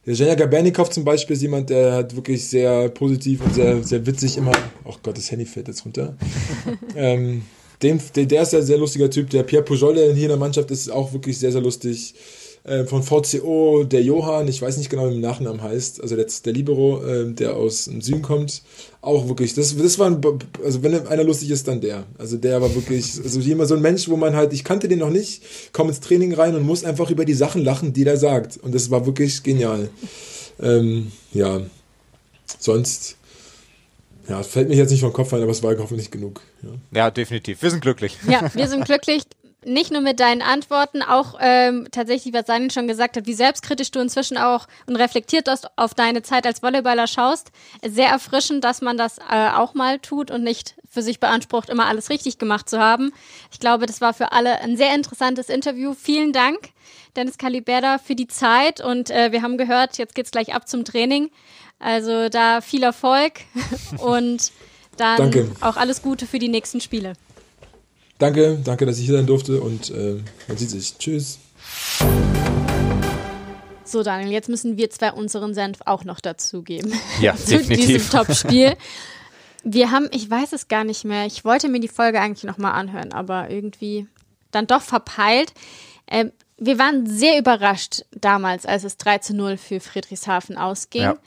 [0.06, 4.06] Der Jenja Gabernikov zum Beispiel ist jemand, der hat wirklich sehr positiv und sehr, sehr
[4.06, 4.52] witzig immer.
[4.84, 6.16] Oh Gott, das Handy fällt jetzt runter.
[6.96, 7.44] ähm,
[7.84, 9.30] dem, der, der ist ja ein sehr lustiger Typ.
[9.30, 12.16] Der Pierre Pujol, der hier in der Mannschaft ist, ist auch wirklich sehr, sehr lustig.
[12.66, 16.28] Äh, von VCO, der Johann, ich weiß nicht genau, wie der Nachnamen heißt, also der,
[16.46, 18.62] der Libero, äh, der aus dem Süden kommt,
[19.02, 20.22] auch wirklich, das, das war ein,
[20.64, 22.06] also wenn einer lustig ist, dann der.
[22.18, 25.00] Also der war wirklich, also jemand so ein Mensch, wo man halt, ich kannte den
[25.00, 28.16] noch nicht, komme ins Training rein und muss einfach über die Sachen lachen, die der
[28.16, 28.56] sagt.
[28.56, 29.90] Und das war wirklich genial.
[30.62, 31.60] Ähm, ja,
[32.60, 33.18] sonst,
[34.28, 36.42] ja, fällt mir jetzt nicht vom Kopf ein, aber es war hoffentlich genug.
[36.62, 36.70] Ja.
[36.92, 37.62] ja, definitiv.
[37.62, 38.18] Wir sind glücklich.
[38.28, 39.24] Ja, wir sind glücklich
[39.66, 43.92] nicht nur mit deinen Antworten, auch ähm, tatsächlich, was Sanin schon gesagt hat, wie selbstkritisch
[43.92, 47.52] du inzwischen auch und reflektiert hast auf deine Zeit als Volleyballer schaust.
[47.86, 51.88] Sehr erfrischend, dass man das äh, auch mal tut und nicht für sich beansprucht, immer
[51.88, 53.12] alles richtig gemacht zu haben.
[53.52, 55.94] Ich glaube, das war für alle ein sehr interessantes Interview.
[55.94, 56.70] Vielen Dank,
[57.16, 60.86] Dennis Caliberda, für die Zeit und äh, wir haben gehört, jetzt geht's gleich ab zum
[60.86, 61.30] Training.
[61.80, 63.42] Also da viel Erfolg
[63.98, 64.52] und
[64.98, 65.52] dann Danke.
[65.62, 67.14] auch alles Gute für die nächsten Spiele.
[68.20, 70.98] Danke, danke, dass ich hier sein durfte und äh, man sieht sich.
[70.98, 71.40] Tschüss.
[73.84, 76.94] So, Daniel, jetzt müssen wir zwei unseren Senf auch noch dazugeben.
[77.20, 77.88] Ja, zu definitiv.
[77.88, 78.76] diesem Top-Spiel.
[79.66, 82.74] Wir haben, ich weiß es gar nicht mehr, ich wollte mir die Folge eigentlich nochmal
[82.74, 84.08] anhören, aber irgendwie
[84.52, 85.54] dann doch verpeilt.
[86.06, 91.04] Ähm, wir waren sehr überrascht damals, als es 3 zu 0 für Friedrichshafen ausging.
[91.04, 91.18] Ja.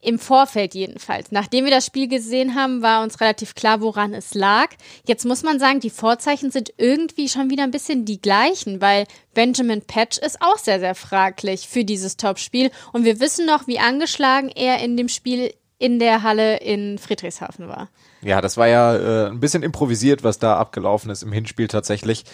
[0.00, 1.32] Im Vorfeld jedenfalls.
[1.32, 4.68] Nachdem wir das Spiel gesehen haben, war uns relativ klar, woran es lag.
[5.06, 9.06] Jetzt muss man sagen, die Vorzeichen sind irgendwie schon wieder ein bisschen die gleichen, weil
[9.34, 12.70] Benjamin Patch ist auch sehr, sehr fraglich für dieses Topspiel.
[12.92, 17.66] Und wir wissen noch, wie angeschlagen er in dem Spiel in der Halle in Friedrichshafen
[17.66, 17.88] war.
[18.20, 22.24] Ja, das war ja äh, ein bisschen improvisiert, was da abgelaufen ist im Hinspiel tatsächlich.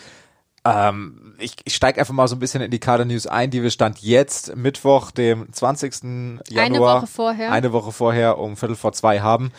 [0.67, 3.63] Ähm, ich ich steige einfach mal so ein bisschen in die Kader News ein, die
[3.63, 6.41] wir Stand jetzt, Mittwoch, dem 20.
[6.49, 6.65] Januar.
[6.65, 7.53] Eine Woche vorher.
[7.53, 9.53] Eine Woche vorher um Viertel vor zwei haben.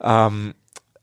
[0.00, 0.54] Ähm,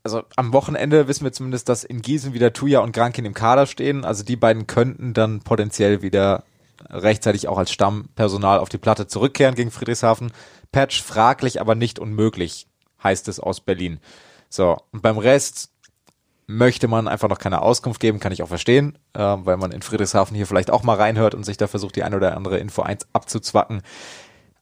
[0.04, 3.66] also am Wochenende wissen wir zumindest, dass in Gießen wieder Tuja und Grankin im Kader
[3.66, 4.04] stehen.
[4.04, 6.44] Also die beiden könnten dann potenziell wieder
[6.90, 10.32] rechtzeitig auch als Stammpersonal auf die Platte zurückkehren gegen Friedrichshafen.
[10.72, 12.68] Patch fraglich, aber nicht unmöglich,
[13.04, 14.00] heißt es aus Berlin.
[14.50, 15.71] So, und beim Rest
[16.52, 19.82] möchte man einfach noch keine Auskunft geben, kann ich auch verstehen, äh, weil man in
[19.82, 22.82] Friedrichshafen hier vielleicht auch mal reinhört und sich da versucht, die eine oder andere Info
[22.82, 23.82] eins abzuzwacken.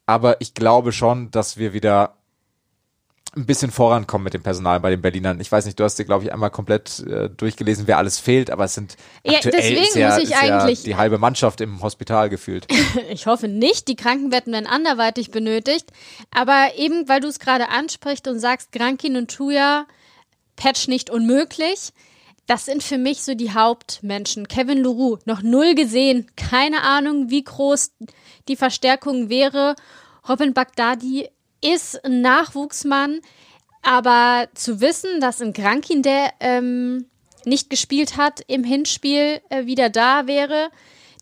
[0.06, 2.16] Aber ich glaube schon, dass wir wieder
[3.36, 5.40] ein bisschen vorankommen mit dem Personal bei den Berlinern.
[5.40, 8.50] Ich weiß nicht, du hast dir, glaube ich, einmal komplett äh, durchgelesen, wer alles fehlt,
[8.50, 12.30] aber es sind ja, aktuell ja, muss ich eigentlich ja die halbe Mannschaft im Hospital
[12.30, 12.66] gefühlt.
[13.10, 15.92] ich hoffe nicht, die Krankenbetten werden anderweitig benötigt.
[16.32, 19.86] Aber eben, weil du es gerade ansprichst und sagst, Grankin und Tuya
[20.60, 21.94] Patch nicht unmöglich.
[22.46, 24.48] Das sind für mich so die Hauptmenschen.
[24.48, 26.28] Kevin Leroux, noch null gesehen.
[26.36, 27.94] Keine Ahnung, wie groß
[28.48, 29.76] die Verstärkung wäre.
[30.28, 31.30] Robin Bagdadi
[31.62, 33.22] ist ein Nachwuchsmann.
[33.82, 37.06] Aber zu wissen, dass ein Grankin, der ähm,
[37.46, 40.70] nicht gespielt hat, im Hinspiel äh, wieder da wäre,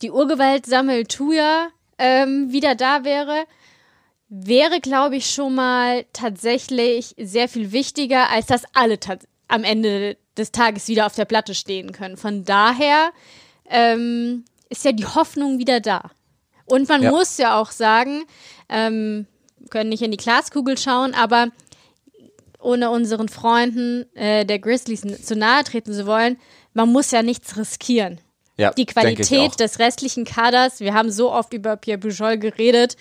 [0.02, 1.68] die Urgewalt Samuel Tuya
[2.00, 3.46] ähm, wieder da wäre,
[4.30, 8.98] wäre, glaube ich, schon mal tatsächlich sehr viel wichtiger, als dass alle
[9.48, 12.18] am Ende des Tages wieder auf der Platte stehen können.
[12.18, 13.12] Von daher
[13.70, 16.12] ähm, ist ja die Hoffnung wieder da.
[16.66, 17.12] Und man ja.
[17.12, 18.26] muss ja auch sagen,
[18.70, 19.26] ähm,
[19.70, 21.48] können nicht in die Glaskugel schauen, aber
[22.60, 26.38] ohne unseren Freunden äh, der Grizzlies zu nahe treten zu wollen,
[26.74, 28.20] man muss ja nichts riskieren.
[28.58, 32.98] Ja, die Qualität des restlichen Kaders, wir haben so oft über Pierre Bujol geredet,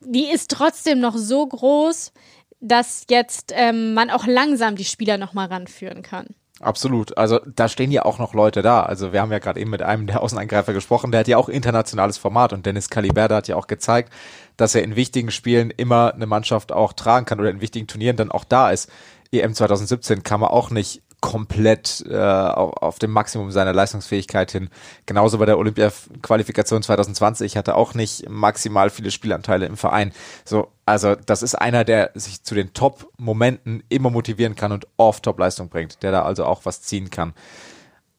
[0.00, 2.12] die ist trotzdem noch so groß,
[2.60, 6.26] dass jetzt ähm, man auch langsam die Spieler nochmal ranführen kann.
[6.60, 7.16] Absolut.
[7.16, 8.82] Also da stehen ja auch noch Leute da.
[8.82, 11.48] Also wir haben ja gerade eben mit einem der Außeneingreifer gesprochen, der hat ja auch
[11.48, 14.12] internationales Format und Dennis Caliberda hat ja auch gezeigt,
[14.58, 18.16] dass er in wichtigen Spielen immer eine Mannschaft auch tragen kann oder in wichtigen Turnieren
[18.16, 18.90] dann auch da ist.
[19.32, 24.70] EM 2017 kam er auch nicht komplett äh, auf, dem Maximum seiner Leistungsfähigkeit hin.
[25.06, 30.12] Genauso bei der Olympia-Qualifikation 2020 hatte auch nicht maximal viele Spielanteile im Verein.
[30.44, 35.22] So, also das ist einer, der sich zu den Top-Momenten immer motivieren kann und oft
[35.22, 37.34] Top-Leistung bringt, der da also auch was ziehen kann.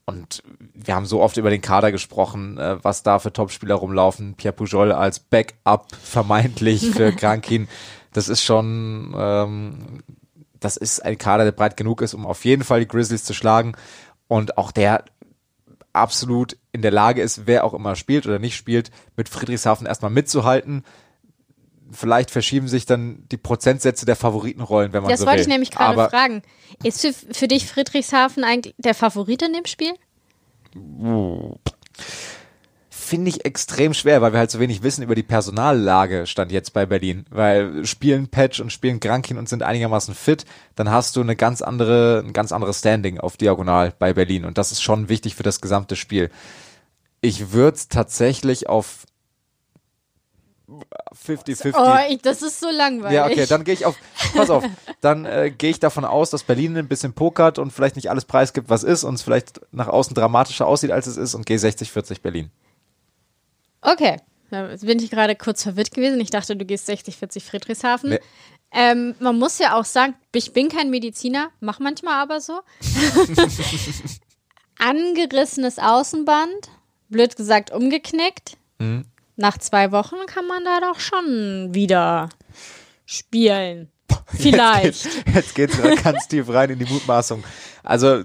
[0.06, 0.44] Und
[0.74, 4.36] wir haben so oft über den Kader gesprochen, äh, was da für Topspieler rumlaufen.
[4.36, 7.68] Pierre Pujol als Backup vermeintlich für Krankin.
[8.14, 10.04] Das ist schon ähm,
[10.62, 13.34] das ist ein Kader, der breit genug ist, um auf jeden Fall die Grizzlies zu
[13.34, 13.74] schlagen.
[14.28, 15.04] Und auch der
[15.92, 20.12] absolut in der Lage ist, wer auch immer spielt oder nicht spielt, mit Friedrichshafen erstmal
[20.12, 20.86] mitzuhalten.
[21.92, 25.26] Vielleicht verschieben sich dann die Prozentsätze der Favoritenrollen, wenn man das so will.
[25.26, 26.42] Das wollte ich nämlich gerade fragen.
[26.84, 29.94] Ist für, für dich Friedrichshafen eigentlich der Favorit in dem Spiel?
[33.12, 36.72] Finde ich extrem schwer, weil wir halt so wenig wissen über die Personallage stand jetzt
[36.72, 37.26] bei Berlin.
[37.30, 40.46] Weil spielen Patch und spielen Grankin und sind einigermaßen fit,
[40.78, 44.46] dann hast du eine ganz andere, ein ganz anderes Standing auf Diagonal bei Berlin.
[44.46, 46.30] Und das ist schon wichtig für das gesamte Spiel.
[47.20, 49.06] Ich würde tatsächlich auf
[50.70, 51.74] 50-50.
[51.76, 53.14] Oh, ich, das ist so langweilig.
[53.14, 53.98] Ja, okay, dann gehe ich auf,
[54.34, 54.64] pass auf,
[55.02, 58.24] dann äh, gehe ich davon aus, dass Berlin ein bisschen pokert und vielleicht nicht alles
[58.24, 61.58] preisgibt, was ist und es vielleicht nach außen dramatischer aussieht, als es ist und gehe
[61.58, 62.52] 60-40 Berlin.
[63.82, 64.18] Okay,
[64.52, 66.20] jetzt bin ich gerade kurz verwirrt gewesen.
[66.20, 68.12] Ich dachte, du gehst 60-40 Friedrichshafen.
[68.12, 68.20] Nee.
[68.74, 72.62] Ähm, man muss ja auch sagen, ich bin kein Mediziner, mach manchmal aber so.
[74.80, 76.70] Angerissenes Außenband,
[77.10, 78.58] blöd gesagt umgeknickt.
[78.80, 79.06] Mhm.
[79.36, 82.30] Nach zwei Wochen kann man da doch schon wieder
[83.06, 83.92] spielen.
[84.34, 85.08] Vielleicht.
[85.34, 87.44] Jetzt geht's wieder ganz tief rein in die Mutmaßung.
[87.84, 88.24] Also äh,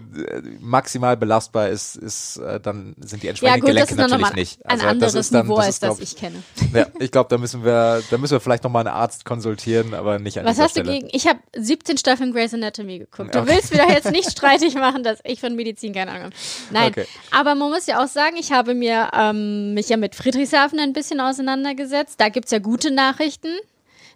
[0.61, 4.67] maximal belastbar ist, ist äh, dann sind die Ja entsprechenden gut, das Gelenke natürlich nicht.
[4.67, 6.43] ein Also anderes das ist dann, Niveau, das als das ich kenne.
[6.75, 10.19] Ja, ich glaube, da müssen wir, da müssen wir vielleicht nochmal einen Arzt konsultieren, aber
[10.19, 10.99] nicht an Was hast du Stelle.
[10.99, 11.09] gegen?
[11.11, 13.35] Ich habe 17 Staffeln Grey's Anatomy geguckt.
[13.35, 13.53] Du Okay.
[13.55, 16.35] willst mir doch jetzt nicht streitig machen, dass ich von Medizin keine Ahnung habe.
[16.71, 17.07] Nein, Okay.
[17.31, 20.93] aber man muss ja auch sagen, ich habe mir ähm, mich ja mit Friedrichshafen ein
[20.93, 22.21] bisschen auseinandergesetzt.
[22.21, 23.49] Da gibt's ja gute Nachrichten.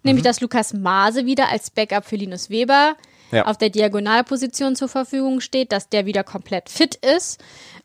[0.02, 0.08] Mhm.
[0.10, 2.96] Nämlich, dass Lukas Maase wieder als Backup für Linus Weber
[3.30, 3.46] Ja.
[3.46, 7.40] auf der Diagonalposition zur Verfügung steht, dass der wieder komplett fit ist.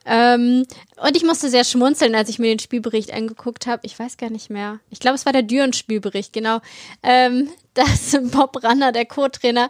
[0.05, 0.65] Ähm,
[0.97, 3.81] und ich musste sehr schmunzeln, als ich mir den Spielbericht angeguckt habe.
[3.85, 4.79] Ich weiß gar nicht mehr.
[4.89, 6.59] Ich glaube, es war der Düren-Spielbericht, genau.
[7.03, 9.69] Ähm, dass Bob Ranner, der Co-Trainer,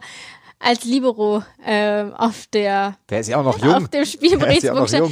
[0.60, 3.74] als Libero ähm, auf der Der ist ja auch noch jung.
[3.76, 5.04] auf dem Der ist ja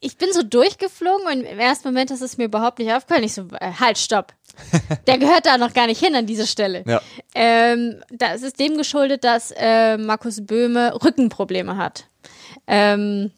[0.00, 3.24] ich bin so durchgeflogen und im ersten Moment ist es mir überhaupt nicht aufgefallen.
[3.24, 4.32] Ich so, äh, halt, stopp.
[5.06, 6.84] Der gehört da noch gar nicht hin an diese Stelle.
[6.86, 7.00] Ja.
[7.34, 12.06] Ähm, das ist dem geschuldet, dass äh, Markus Böhme Rückenprobleme hat.
[12.66, 13.30] Ähm,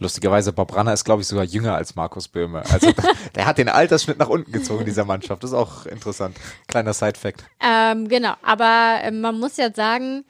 [0.00, 2.62] Lustigerweise, Bob Ranner ist, glaube ich, sogar jünger als Markus Böhme.
[2.70, 2.90] Also
[3.34, 5.42] der hat den Altersschnitt nach unten gezogen in dieser Mannschaft.
[5.42, 6.36] Das ist auch interessant.
[6.68, 7.44] Kleiner Side-Fact.
[7.62, 10.24] Ähm, genau, aber äh, man muss ja sagen,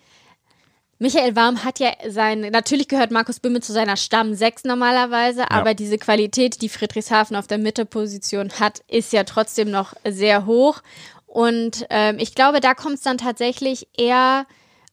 [1.03, 5.73] Michael Warm hat ja sein, natürlich gehört Markus Böhme zu seiner Stamm 6 normalerweise, aber
[5.73, 10.83] diese Qualität, die Friedrichshafen auf der Mitteposition hat, ist ja trotzdem noch sehr hoch.
[11.27, 14.45] Und ähm, ich glaube, da kommt es dann tatsächlich eher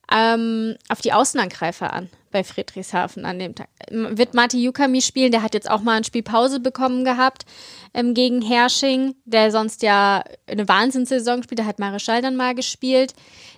[0.10, 3.68] ähm, auf die Außenangreifer an bei Friedrichshafen an dem Tag.
[3.90, 7.44] Wird Marti Yukami spielen, der hat jetzt auch mal eine Spielpause bekommen gehabt
[7.94, 13.14] ähm, gegen Hersching, der sonst ja eine Wahnsinnssaison spielt, der hat Marischal dann mal gespielt,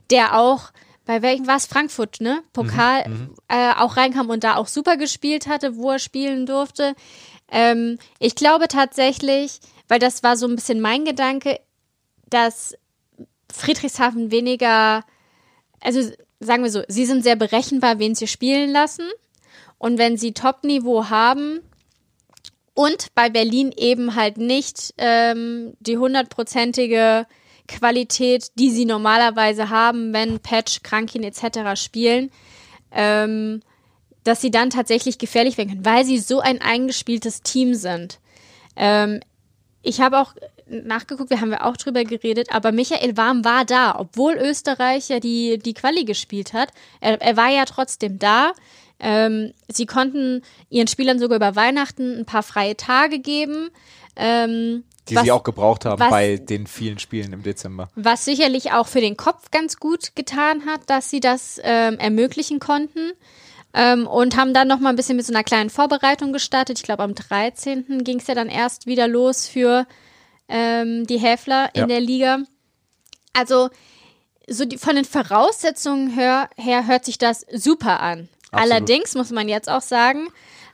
[0.10, 0.72] der auch
[1.10, 2.44] bei welchem war es Frankfurt, ne?
[2.54, 3.04] Pokal
[3.48, 6.94] äh, auch reinkam und da auch super gespielt hatte, wo er spielen durfte.
[7.52, 11.62] Ähm, ich glaube tatsächlich, weil das war so ein bisschen mein Gedanke,
[12.30, 12.76] dass
[13.52, 15.04] Friedrichshafen weniger,
[15.82, 16.00] also
[16.40, 19.08] sagen wir so, sie sind sehr berechenbar, wen sie spielen lassen.
[19.80, 21.62] Und wenn sie Top-Niveau haben
[22.76, 27.26] und bei Berlin eben halt nicht ähm, die hundertprozentige
[27.70, 31.80] Qualität, die sie normalerweise haben, wenn Patch, Krankin etc.
[31.80, 32.32] spielen,
[32.92, 33.62] ähm,
[34.24, 38.20] dass sie dann tatsächlich gefährlich werden können, weil sie so ein eingespieltes Team sind.
[38.76, 39.22] Ähm,
[39.82, 40.34] ich habe auch
[40.68, 45.20] nachgeguckt, wir haben ja auch drüber geredet, aber Michael Warm war da, obwohl Österreich ja
[45.20, 46.70] die, die Quali gespielt hat.
[47.00, 48.54] Er, er war ja trotzdem da.
[49.00, 53.70] Ähm, sie konnten ihren Spielern sogar über Weihnachten ein paar freie Tage geben.
[54.16, 57.90] Ähm, Die was- sie auch gebraucht haben was- bei den vielen Spielen im Dezember.
[57.96, 62.60] was sicherlich auch für den Kopf ganz gut getan hat, dass sie das ähm, ermöglichen
[62.60, 63.14] konnten.
[63.74, 66.80] Ähm, und haben dann noch mal ein bisschen mit so einer kleinen Vorbereitung gestartet.
[66.80, 68.04] Ich glaube, am 13.
[68.04, 69.86] ging es ja dann erst wieder los für
[70.48, 71.86] ähm, die Häfler in Ja.
[71.88, 72.40] der Liga.
[73.34, 73.70] Also
[74.48, 78.28] so die, von den Voraussetzungen her, her hört sich das super an.
[78.52, 78.72] Absolut.
[78.74, 80.28] Allerdings muss man jetzt auch sagen,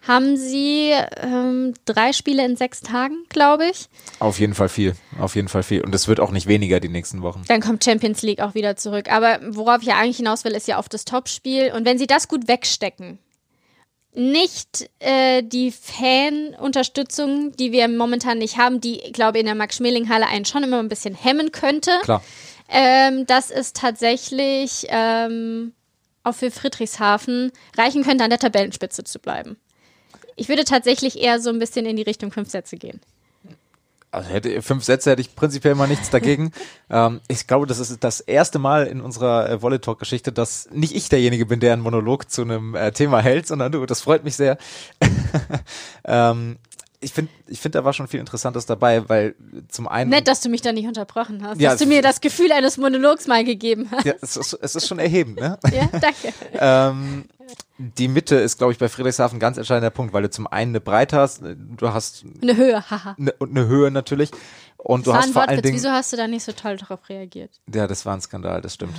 [0.07, 3.87] haben sie ähm, drei Spiele in sechs Tagen, glaube ich.
[4.19, 4.95] Auf jeden Fall viel.
[5.19, 5.81] Auf jeden Fall viel.
[5.83, 7.43] Und es wird auch nicht weniger die nächsten Wochen.
[7.47, 9.11] Dann kommt Champions League auch wieder zurück.
[9.11, 11.71] Aber worauf ich ja eigentlich hinaus will, ist ja auf das Topspiel.
[11.73, 13.19] Und wenn sie das gut wegstecken,
[14.13, 20.27] nicht äh, die Fanunterstützung, die wir momentan nicht haben, die, glaube ich, in der Max-Schmeling-Halle
[20.27, 22.23] einen schon immer ein bisschen hemmen könnte, Klar.
[22.69, 25.73] ähm, dass es tatsächlich ähm,
[26.23, 29.57] auch für Friedrichshafen reichen könnte, an der Tabellenspitze zu bleiben.
[30.35, 32.99] Ich würde tatsächlich eher so ein bisschen in die Richtung fünf Sätze gehen.
[34.15, 36.51] Also hätte fünf Sätze hätte ich prinzipiell mal nichts dagegen.
[36.89, 40.69] ähm, ich glaube, das ist das erste Mal in unserer äh, Volley Talk Geschichte, dass
[40.71, 43.85] nicht ich derjenige bin, der einen Monolog zu einem äh, Thema hält, sondern du.
[43.85, 44.57] Das freut mich sehr.
[46.05, 46.57] ähm,
[47.05, 49.35] ich finde, ich find, da war schon viel Interessantes dabei, weil
[49.69, 50.09] zum einen.
[50.09, 51.61] Nett, dass du mich da nicht unterbrochen hast.
[51.61, 54.05] Ja, dass du mir das Gefühl eines Monologs mal gegeben hast.
[54.05, 55.59] Ja, es ist, es ist schon erhebend, ne?
[55.71, 56.33] Ja, danke.
[56.53, 57.25] ähm,
[57.77, 60.71] die Mitte ist, glaube ich, bei Friedrichshafen ein ganz entscheidender Punkt, weil du zum einen
[60.71, 63.15] eine Breite hast, du hast eine Höhe, haha.
[63.19, 64.31] Eine, und eine Höhe natürlich.
[64.77, 65.63] Und das du war hast ein vor allen Wortwitz.
[65.63, 65.75] Dingen.
[65.75, 67.51] Wieso hast du da nicht so toll darauf reagiert?
[67.71, 68.95] Ja, das war ein Skandal, das stimmt.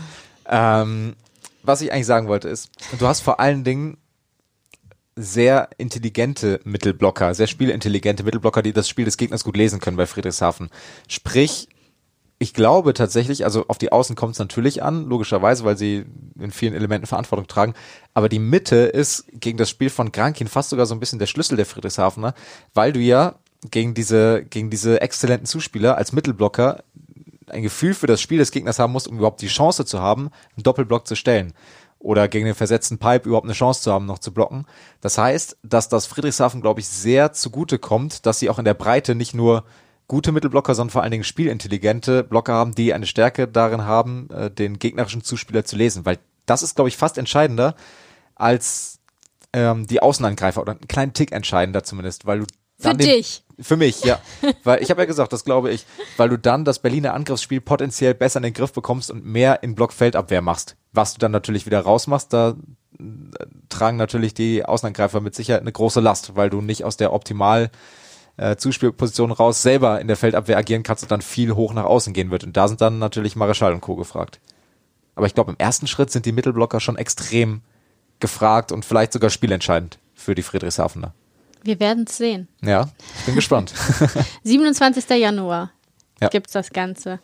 [0.47, 1.17] Ähm,
[1.65, 3.99] was ich eigentlich sagen wollte ist, du hast vor allen Dingen
[5.17, 10.07] sehr intelligente Mittelblocker, sehr spielintelligente Mittelblocker, die das Spiel des Gegners gut lesen können bei
[10.07, 10.69] Friedrichshafen.
[11.09, 11.69] Sprich,
[12.39, 16.05] ich glaube tatsächlich, also auf die Außen kommt es natürlich an, logischerweise, weil sie
[16.39, 17.73] in vielen Elementen Verantwortung tragen.
[18.13, 21.27] Aber die Mitte ist gegen das Spiel von Grankin fast sogar so ein bisschen der
[21.27, 22.35] Schlüssel der Friedrichshafener,
[22.75, 23.37] weil du ja
[23.71, 26.85] gegen diese, gegen diese exzellenten Zuspieler als Mittelblocker
[27.49, 30.31] ein Gefühl für das Spiel des Gegners haben musst, um überhaupt die Chance zu haben,
[30.57, 31.55] einen Doppelblock zu stellen.
[31.99, 34.67] Oder gegen den versetzten Pipe überhaupt eine Chance zu haben, noch zu blocken.
[35.01, 38.75] Das heißt, dass das Friedrichshafen, glaube ich, sehr zugute kommt, dass sie auch in der
[38.75, 39.65] Breite nicht nur
[40.09, 44.51] gute Mittelblocker, sondern vor allen Dingen spielintelligente Blocker haben, die eine Stärke darin haben, äh,
[44.51, 46.05] den gegnerischen Zuspieler zu lesen.
[46.05, 47.75] Weil das ist, glaube ich, fast entscheidender
[48.35, 49.01] als
[49.53, 52.47] ähm, die Außenangreifer oder einen kleinen Tick entscheidender zumindest, weil du
[52.79, 53.43] Für den, dich.
[53.59, 54.21] Für mich, ja.
[54.65, 58.15] weil ich habe ja gesagt, das glaube ich, weil du dann das Berliner Angriffsspiel potenziell
[58.15, 60.77] besser in den Griff bekommst und mehr in Blockfeldabwehr machst.
[60.93, 62.57] Was du dann natürlich wieder rausmachst, da
[62.99, 67.13] äh, tragen natürlich die Außenangreifer mit Sicherheit eine große Last, weil du nicht aus der
[67.13, 67.71] optimal
[68.37, 72.13] äh, Zuspielposition raus selber in der Feldabwehr agieren kannst und dann viel hoch nach außen
[72.13, 72.45] gehen wird.
[72.45, 73.97] Und da sind dann natürlich Mareschal und Co.
[73.97, 74.41] gefragt.
[75.15, 77.63] Aber ich glaube, im ersten Schritt sind die Mittelblocker schon extrem
[78.21, 81.15] gefragt und vielleicht sogar spielentscheidend für die Friedrichshafener.
[81.67, 82.49] Wir werden es sehen.
[82.63, 82.89] Ja,
[83.19, 83.73] ich bin gespannt.
[84.45, 85.09] 27.
[85.19, 85.73] Januar
[86.21, 86.29] Ja.
[86.29, 87.19] gibt's das Ganze.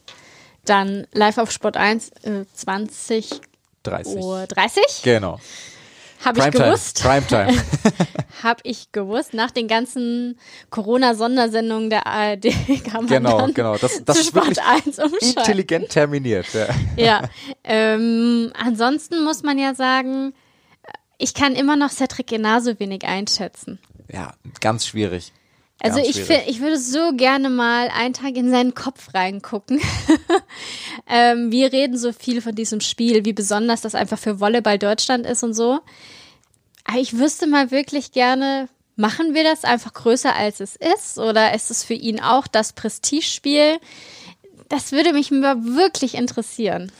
[0.64, 3.40] Dann live auf Sport 1, äh, 20
[3.84, 4.16] 30.
[4.16, 4.82] Uhr 30.
[5.02, 5.38] Genau.
[6.24, 7.02] Habe ich gewusst.
[7.02, 7.52] Primetime.
[8.44, 9.34] Habe ich gewusst.
[9.34, 10.38] Nach den ganzen
[10.70, 12.44] Corona-Sondersendungen der ARD
[12.84, 13.76] kann man Genau, dann genau.
[13.76, 15.28] Das, das zu ist Sport wirklich 1 umschalten.
[15.38, 16.46] intelligent terminiert.
[16.54, 16.68] Ja.
[16.96, 17.22] Ja.
[17.64, 20.32] Ähm, ansonsten muss man ja sagen,
[21.18, 23.80] ich kann immer noch Cedric Genar so wenig einschätzen.
[24.12, 25.32] Ja, ganz schwierig.
[25.82, 26.44] Also Ganz ich, schwierig.
[26.46, 29.80] ich würde so gerne mal einen Tag in seinen Kopf reingucken.
[31.08, 35.26] ähm, wir reden so viel von diesem Spiel, wie besonders das einfach für Volleyball Deutschland
[35.26, 35.80] ist und so.
[36.84, 41.18] Aber ich wüsste mal wirklich gerne, machen wir das einfach größer als es ist?
[41.18, 43.78] Oder ist es für ihn auch das Prestigespiel?
[44.68, 46.92] Das würde mich mal wirklich interessieren.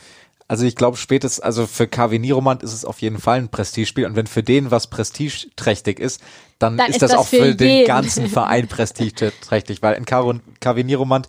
[0.53, 4.05] Also ich glaube spätestens, also für KW Niromand ist es auf jeden Fall ein Prestigespiel.
[4.05, 6.21] Und wenn für den was prestigeträchtig ist,
[6.59, 7.87] dann, Dann ist das, das auch für für den jeden.
[7.87, 11.27] ganzen Verein prestigeträchtig, weil in KW Niromand,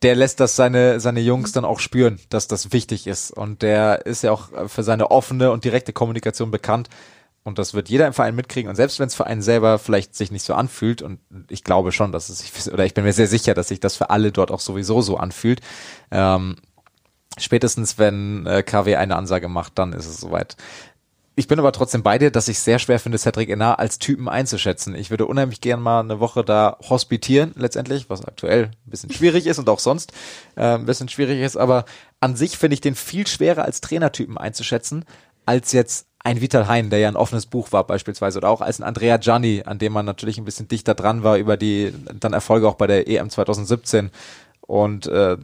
[0.00, 3.32] der lässt das seine, seine Jungs dann auch spüren, dass das wichtig ist.
[3.32, 6.88] Und der ist ja auch für seine offene und direkte Kommunikation bekannt.
[7.44, 8.70] Und das wird jeder im Verein mitkriegen.
[8.70, 11.18] Und selbst wenn es für einen selber vielleicht sich nicht so anfühlt und
[11.50, 13.94] ich glaube schon, dass es sich, oder ich bin mir sehr sicher, dass sich das
[13.94, 15.60] für alle dort auch sowieso so anfühlt,
[16.10, 16.56] ähm,
[17.38, 20.56] spätestens wenn äh, KW eine Ansage macht, dann ist es soweit.
[21.34, 24.28] Ich bin aber trotzdem bei dir, dass ich sehr schwer finde, Cedric Enar als Typen
[24.28, 24.94] einzuschätzen.
[24.94, 29.46] Ich würde unheimlich gern mal eine Woche da hospitieren, letztendlich, was aktuell ein bisschen schwierig
[29.46, 30.12] ist und auch sonst
[30.56, 31.56] äh, ein bisschen schwierig ist.
[31.56, 31.86] Aber
[32.20, 35.06] an sich finde ich den viel schwerer als Trainertypen einzuschätzen,
[35.46, 38.78] als jetzt ein Vital Hein, der ja ein offenes Buch war beispielsweise, oder auch als
[38.78, 42.34] ein Andrea Gianni, an dem man natürlich ein bisschen dichter dran war über die dann
[42.34, 44.10] Erfolge auch bei der EM 2017
[44.60, 45.36] und äh,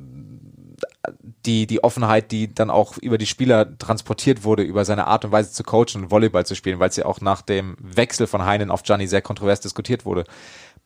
[1.46, 5.32] die, die Offenheit, die dann auch über die Spieler transportiert wurde, über seine Art und
[5.32, 8.44] Weise zu coachen und Volleyball zu spielen, weil es ja auch nach dem Wechsel von
[8.44, 10.24] Heinen auf Gianni sehr kontrovers diskutiert wurde.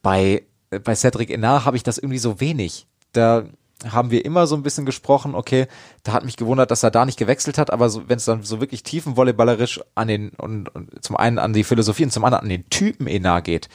[0.03, 2.87] Bei, äh, bei Cedric Enar habe ich das irgendwie so wenig.
[3.13, 3.45] Da
[3.91, 5.67] haben wir immer so ein bisschen gesprochen, okay,
[6.03, 8.43] da hat mich gewundert, dass er da nicht gewechselt hat, aber so, wenn es dann
[8.43, 12.45] so wirklich tiefenvolleyballerisch an den, und, und zum einen an die Philosophie und zum anderen
[12.45, 13.69] an den Typen Enar geht,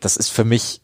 [0.00, 0.82] das ist für mich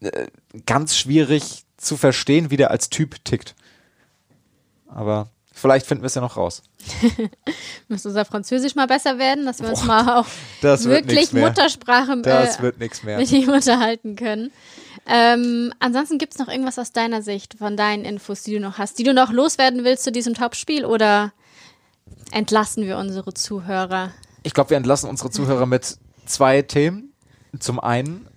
[0.00, 0.26] äh,
[0.66, 3.54] ganz schwierig zu verstehen, wie der als Typ tickt.
[4.86, 6.62] Aber vielleicht finden wir es ja noch raus.
[7.88, 10.26] Muss unser Französisch mal besser werden, dass wir uns mal auch
[10.60, 11.32] wirklich.
[11.32, 13.18] Muttersprache Das äh, wird nichts mehr.
[13.18, 14.50] mit ihm unterhalten können.
[15.06, 18.78] Ähm, ansonsten gibt es noch irgendwas aus deiner Sicht, von deinen Infos, die du noch
[18.78, 21.32] hast, die du noch loswerden willst zu diesem Topspiel oder
[22.30, 24.12] entlassen wir unsere Zuhörer?
[24.44, 27.12] Ich glaube, wir entlassen unsere Zuhörer mit zwei Themen.
[27.58, 28.28] Zum einen,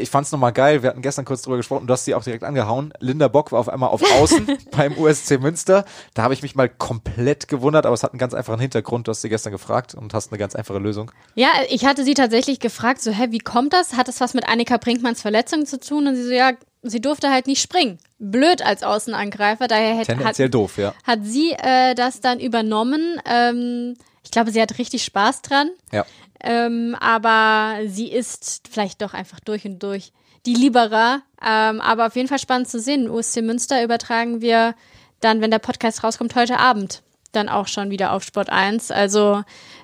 [0.00, 2.24] ich fand es nochmal geil, wir hatten gestern kurz drüber gesprochen, du hast sie auch
[2.24, 2.92] direkt angehauen.
[3.00, 5.84] Linda Bock war auf einmal auf Außen beim USC Münster.
[6.14, 9.06] Da habe ich mich mal komplett gewundert, aber es hat einen ganz einfachen Hintergrund.
[9.06, 11.12] Du hast sie gestern gefragt und hast eine ganz einfache Lösung.
[11.34, 13.94] Ja, ich hatte sie tatsächlich gefragt, so, hä, wie kommt das?
[13.96, 16.06] Hat das was mit Annika Brinkmanns Verletzung zu tun?
[16.06, 17.98] Und sie so, ja, sie durfte halt nicht springen.
[18.18, 20.94] Blöd als Außenangreifer, daher hätte, hat, Tendenziell doof, ja.
[21.04, 23.20] hat sie äh, das dann übernommen.
[23.24, 25.70] Ähm, ich Ich glaube, sie hat richtig Spaß dran.
[25.90, 26.04] Ja.
[26.42, 30.12] Ähm, aber sie ist vielleicht doch einfach durch und durch
[30.46, 31.22] die Lieberer.
[31.44, 33.08] Ähm, aber auf jeden Fall spannend zu sehen.
[33.08, 34.74] USC Münster übertragen wir
[35.20, 38.90] dann, wenn der Podcast rauskommt, heute Abend dann auch schon wieder auf Sport 1.
[38.90, 39.42] Also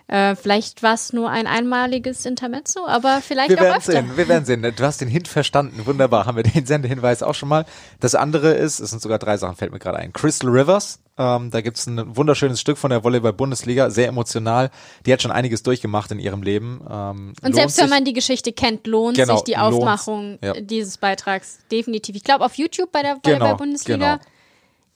[0.08, 3.92] äh, vielleicht war es nur ein einmaliges Intermezzo, aber vielleicht wir auch werden öfter.
[3.92, 4.62] sehen, wir werden sehen.
[4.62, 5.84] Du hast den Hint verstanden.
[5.84, 6.26] Wunderbar.
[6.26, 7.64] Haben wir den Sendehinweis auch schon mal.
[8.00, 10.12] Das andere ist, es sind sogar drei Sachen, fällt mir gerade ein.
[10.12, 11.00] Crystal Rivers.
[11.18, 14.70] Ähm, da gibt's ein wunderschönes Stück von der Volleyball-Bundesliga, sehr emotional.
[15.06, 16.82] Die hat schon einiges durchgemacht in ihrem Leben.
[16.88, 19.56] Ähm, Und selbst wenn man die Geschichte kennt, lohnt Genau, sich die.
[19.56, 20.52] Aufmachung Ja.
[20.60, 22.14] dieses Beitrags definitiv.
[22.16, 24.24] Ich glaube, auf YouTube bei der Genau, Volleyball-Bundesliga genau.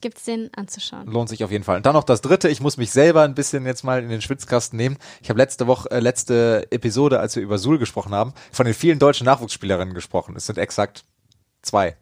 [0.01, 1.07] Gibt's den anzuschauen.
[1.07, 1.77] Lohnt sich auf jeden Fall.
[1.77, 4.21] Und dann noch das dritte, ich muss mich selber ein bisschen jetzt mal in den
[4.21, 4.97] Schwitzkasten nehmen.
[5.21, 8.75] Ich habe letzte Woche, äh, letzte Episode, als wir über Suhl gesprochen haben, von den
[8.75, 10.35] vielen deutschen Nachwuchsspielerinnen gesprochen.
[10.35, 11.05] Es sind exakt
[11.61, 11.95] zwei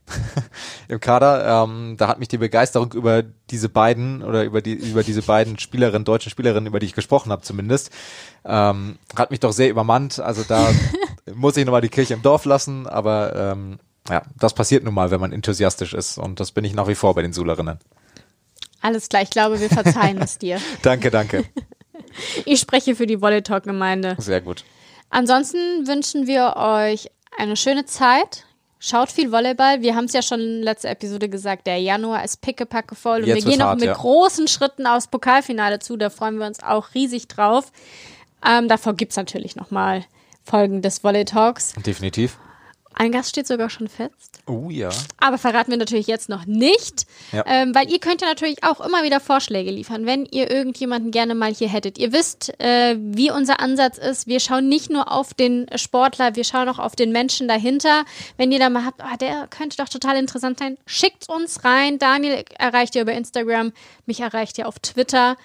[0.88, 1.64] im Kader.
[1.64, 5.60] Ähm, da hat mich die Begeisterung über diese beiden oder über die über diese beiden
[5.60, 7.92] Spielerinnen, deutschen Spielerinnen, über die ich gesprochen habe zumindest,
[8.46, 10.20] ähm, hat mich doch sehr übermannt.
[10.20, 10.70] Also da
[11.36, 13.80] muss ich nochmal die Kirche im Dorf lassen, aber ähm,
[14.10, 16.96] ja, das passiert nun mal, wenn man enthusiastisch ist und das bin ich nach wie
[16.96, 17.80] vor bei den Sulerinnen.
[18.82, 20.60] Alles klar, ich glaube, wir verzeihen es dir.
[20.82, 21.46] Danke, danke.
[22.46, 24.16] Ich spreche für die Volley Talk Gemeinde.
[24.18, 24.64] Sehr gut.
[25.10, 28.46] Ansonsten wünschen wir euch eine schöne Zeit.
[28.80, 29.82] Schaut viel Volleyball.
[29.82, 33.28] Wir haben es ja schon in letzter Episode gesagt, der Januar ist pickepacke voll und
[33.28, 33.94] Jetzt wir gehen noch mit ja.
[33.94, 35.98] großen Schritten aufs Pokalfinale zu.
[35.98, 37.72] Da freuen wir uns auch riesig drauf.
[38.48, 40.06] Ähm, davor gibt's natürlich nochmal
[40.44, 41.74] Folgen des Volley Talks.
[41.86, 42.38] Definitiv.
[43.02, 44.42] Ein Gast steht sogar schon fest.
[44.46, 44.90] Oh ja.
[45.22, 47.46] Aber verraten wir natürlich jetzt noch nicht, Ja.
[47.48, 51.34] ähm, weil ihr könnt ja natürlich auch immer wieder Vorschläge liefern, wenn ihr irgendjemanden gerne
[51.34, 51.98] mal hier hättet.
[51.98, 54.28] Ihr wisst, äh, wie unser Ansatz ist.
[54.28, 58.04] Wir schauen nicht nur auf den Sportler, wir schauen auch auf den Menschen dahinter.
[58.36, 62.00] Wenn ihr da mal habt, ah, der könnte doch total interessant sein, schickt uns rein.
[62.00, 63.72] Daniel erreicht ihr über Instagram,
[64.08, 65.38] mich erreicht ihr auf Twitter.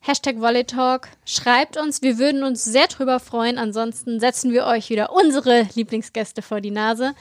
[0.00, 1.08] Hashtag Volleytalk.
[1.24, 3.58] Schreibt uns, wir würden uns sehr drüber freuen.
[3.58, 7.14] Ansonsten setzen wir euch wieder unsere Lieblingsgäste vor die Nase.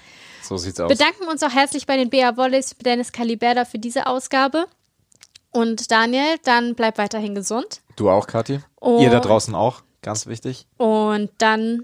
[0.44, 0.90] So sieht's aus.
[0.90, 4.68] Bedanken uns auch herzlich bei den BA Volleys, Dennis Caliberda für diese Ausgabe.
[5.52, 7.82] Und Daniel, dann bleib weiterhin gesund.
[7.96, 8.60] Du auch, Kathi?
[8.80, 9.00] Oh.
[9.02, 9.84] Ihr da draußen auch.
[10.02, 10.68] Ganz wichtig.
[10.78, 11.84] Und dann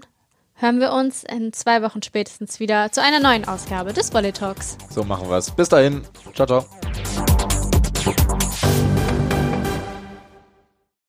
[0.54, 4.76] hören wir uns in zwei Wochen spätestens wieder zu einer neuen Ausgabe des Volley Talks.
[4.90, 5.50] So machen wir's.
[5.50, 6.02] Bis dahin.
[6.34, 7.31] Ciao, ciao.